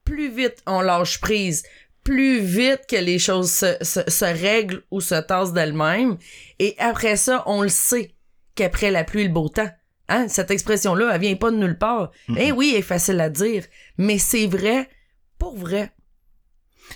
[0.04, 1.64] Plus vite on lâche prise,
[2.06, 6.16] plus vite que les choses se, se, se règlent ou se tassent d'elles-mêmes.
[6.60, 8.14] Et après ça, on le sait
[8.54, 9.68] qu'après la pluie, le beau temps.
[10.08, 10.28] Hein?
[10.28, 12.12] Cette expression-là, elle vient pas de nulle part.
[12.36, 13.64] Eh oui, elle est facile à dire,
[13.98, 14.88] mais c'est vrai
[15.36, 15.90] pour vrai.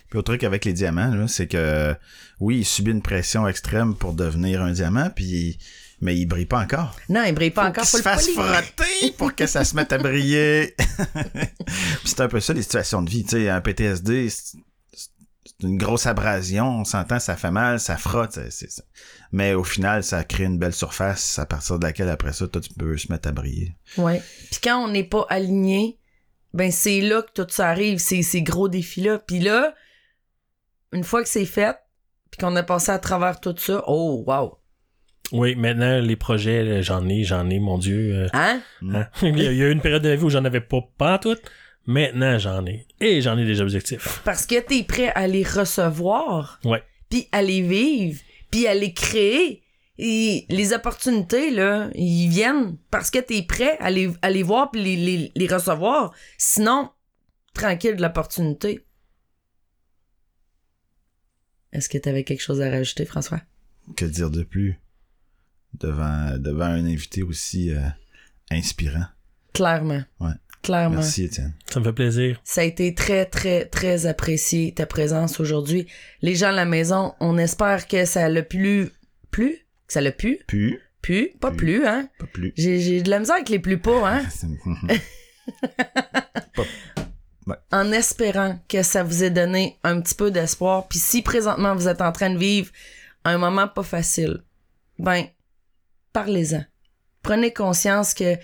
[0.09, 1.93] Puis au truc avec les diamants, c'est que
[2.39, 5.59] oui, il subit une pression extrême pour devenir un diamant, puis
[6.01, 6.97] mais il brille pas encore.
[7.09, 7.85] Non, il brille pas encore.
[7.85, 8.45] qu'il Faut se le fasse polir.
[8.55, 10.75] frotter pour que ça se mette à briller.
[12.05, 14.29] C'est un peu ça les situations de vie, tu sais, un PTSD,
[15.63, 18.83] une grosse abrasion, on s'entend, ça fait mal, ça frotte, c'est- c'est ça.
[19.33, 22.61] mais au final, ça crée une belle surface à partir de laquelle après ça, toi
[22.61, 23.77] tu peux se mettre à briller.
[23.97, 24.21] Ouais.
[24.51, 25.99] Puis quand on n'est pas aligné,
[26.53, 29.19] ben c'est là que tout ça arrive, ces, ces gros défis-là.
[29.21, 29.75] Puis là,
[30.93, 31.77] une fois que c'est fait,
[32.31, 34.57] puis qu'on a passé à travers tout ça, oh wow.
[35.33, 38.15] Oui, maintenant, les projets, j'en ai, j'en ai, mon Dieu.
[38.25, 38.61] euh, Hein?
[38.93, 39.07] hein?
[39.23, 41.37] il, y a, eu une période de ma vie où j'en avais pas, pas tout.
[41.87, 42.87] Maintenant, j'en ai.
[43.01, 44.21] Et j'en ai des objectifs.
[44.25, 46.83] Parce que t'es prêt à les recevoir, Ouais.
[47.09, 48.21] puis à les vivre,
[48.51, 49.63] puis à les créer.
[50.03, 54.71] Et les opportunités, là, ils viennent parce que t'es prêt à les, à les voir
[54.71, 56.15] puis les, les, les recevoir.
[56.39, 56.91] Sinon,
[57.53, 58.87] tranquille de l'opportunité.
[61.73, 63.43] Est-ce que t'avais quelque chose à rajouter, François?
[63.97, 64.79] Que dire de plus?
[65.75, 67.81] Devant, devant un invité aussi euh,
[68.51, 69.05] inspirant.
[69.53, 70.03] Clairement.
[70.19, 70.33] Ouais.
[70.63, 70.97] Clairement.
[70.97, 71.55] Merci Étienne.
[71.73, 72.41] Ça me fait plaisir.
[72.45, 75.87] Ça a été très, très, très apprécié, ta présence aujourd'hui.
[76.21, 78.91] Les gens à la maison, on espère que ça l'a plu.
[79.31, 79.55] Plus?
[79.87, 80.41] Que ça l'a pu?
[80.47, 81.33] Puis, Pu?
[81.41, 81.57] Pas Pu.
[81.57, 82.09] plus, hein?
[82.19, 82.53] pas plus.
[82.57, 84.23] J'ai, j'ai de la misère avec les plus pas, hein?
[87.73, 90.89] en espérant que ça vous ait donné un petit peu d'espoir.
[90.89, 92.71] Puis si présentement vous êtes en train de vivre
[93.25, 94.43] un moment pas facile,
[94.99, 95.25] ben,
[96.13, 96.65] parlez-en.
[97.23, 98.37] Prenez conscience que,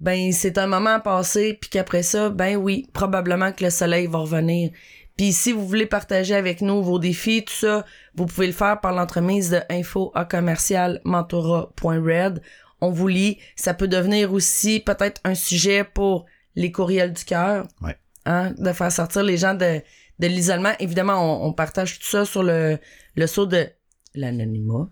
[0.00, 4.06] ben, c'est un moment à passer, puis qu'après ça, ben oui, probablement que le soleil
[4.06, 4.70] va revenir.
[5.16, 8.80] Puis si vous voulez partager avec nous vos défis, tout ça, vous pouvez le faire
[8.80, 12.42] par l'entremise de info à commercial mentora.red.
[12.82, 13.38] On vous lit.
[13.56, 17.66] Ça peut devenir aussi peut-être un sujet pour les courriels du cœur.
[17.80, 17.96] Ouais.
[18.26, 19.80] Hein, de faire sortir les gens de,
[20.18, 20.72] de l'isolement.
[20.80, 22.78] Évidemment, on, on partage tout ça sur le,
[23.14, 23.66] le saut de
[24.14, 24.90] l'anonymat.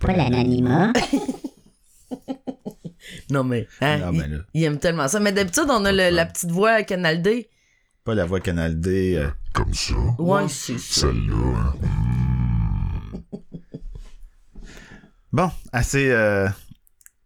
[0.00, 0.92] Pas l'anonymat.
[3.30, 4.38] Non, mais, hein, il, là.
[4.54, 5.20] il aime tellement ça.
[5.20, 7.48] Mais d'habitude, on a le- la petite voix Canal D.
[8.04, 9.14] Pas la voix Canal D.
[9.16, 9.28] euh.
[9.52, 9.94] Comme ça.
[10.18, 11.02] Ouais, c'est ça.
[11.08, 11.74] Celle-là, hein.
[15.32, 16.10] Bon, assez.
[16.10, 16.48] euh,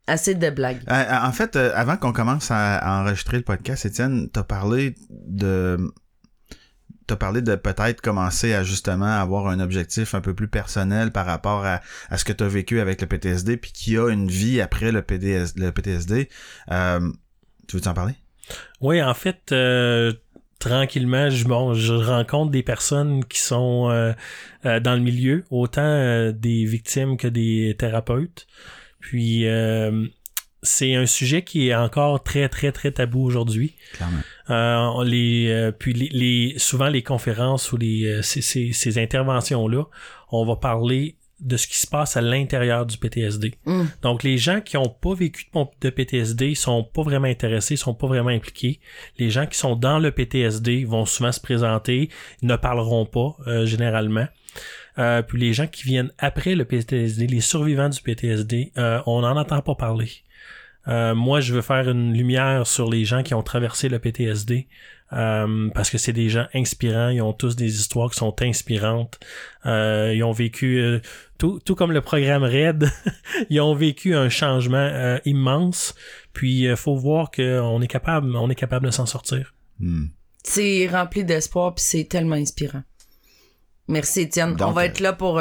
[0.06, 0.80] Assez de blagues.
[0.88, 4.94] euh, en fait, euh, avant qu'on commence à, à enregistrer le podcast, Étienne, t'as parlé
[5.10, 5.92] de.
[7.06, 11.26] T'as parlé de peut-être commencer à justement avoir un objectif un peu plus personnel par
[11.26, 11.80] rapport à,
[12.10, 14.90] à ce que t'as vécu avec le PTSD, puis qu'il y a une vie après
[14.90, 16.28] le, PTSD.
[16.72, 17.12] Euh,
[17.66, 18.14] tu veux t'en parler?
[18.80, 20.12] Oui, en fait, euh,
[20.58, 24.12] tranquillement, je, rencontre des personnes qui sont euh,
[24.64, 28.46] euh, dans le milieu, autant des victimes que des thérapeutes.
[29.00, 29.46] Puis
[30.66, 33.74] c'est un sujet qui est encore très très très tabou aujourd'hui.
[33.92, 34.18] Clairement.
[34.50, 38.98] Euh, les, euh, puis les, les- souvent les conférences ou les, euh, ces, ces, ces
[38.98, 39.84] interventions-là,
[40.30, 43.54] on va parler de ce qui se passe à l'intérieur du PTSD.
[43.66, 43.84] Mm.
[44.02, 45.50] Donc les gens qui ont pas vécu
[45.80, 48.80] de, PTSD sont pas vraiment intéressés, sont pas vraiment impliqués.
[49.18, 52.08] Les gens qui sont dans le PTSD vont souvent se présenter,
[52.42, 54.26] ne parleront pas euh, généralement.
[54.98, 59.20] Euh, puis les gens qui viennent après le PTSD, les survivants du PTSD, euh, on
[59.20, 60.10] n'en entend pas parler.
[60.88, 64.68] Euh, moi, je veux faire une lumière sur les gens qui ont traversé le PTSD
[65.12, 67.08] euh, parce que c'est des gens inspirants.
[67.08, 69.18] Ils ont tous des histoires qui sont inspirantes.
[69.64, 71.00] Euh, ils ont vécu euh,
[71.38, 72.88] tout, tout comme le programme RED.
[73.50, 75.94] ils ont vécu un changement euh, immense.
[76.32, 79.54] Puis, il faut voir qu'on est capable, on est capable de s'en sortir.
[79.78, 80.06] Hmm.
[80.42, 82.82] C'est rempli d'espoir puis c'est tellement inspirant.
[83.88, 84.54] Merci Étienne.
[84.54, 85.40] Donc, On va euh, être là pour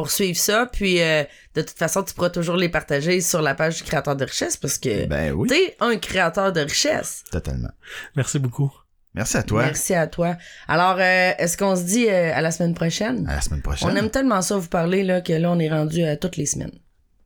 [0.00, 1.24] euh, pour suivre ça puis euh,
[1.54, 4.56] de toute façon tu pourras toujours les partager sur la page du créateur de richesse
[4.56, 7.24] parce que Ben oui, t'es un créateur de richesse.
[7.30, 7.70] totalement.
[8.16, 8.72] Merci beaucoup.
[9.14, 9.62] Merci à toi.
[9.64, 10.36] Merci à toi.
[10.68, 13.26] Alors euh, est-ce qu'on se dit euh, à la semaine prochaine?
[13.28, 13.88] À la semaine prochaine.
[13.90, 16.46] On aime tellement ça vous parler là que là on est rendu à toutes les
[16.46, 16.78] semaines.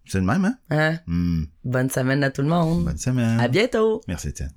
[0.06, 0.56] C'est le même, hein?
[0.70, 0.98] Hein?
[1.06, 1.44] Hmm.
[1.64, 2.84] Bonne semaine à tout le monde.
[2.84, 3.40] Bonne semaine.
[3.40, 4.02] À bientôt.
[4.06, 4.50] Merci, Étienne.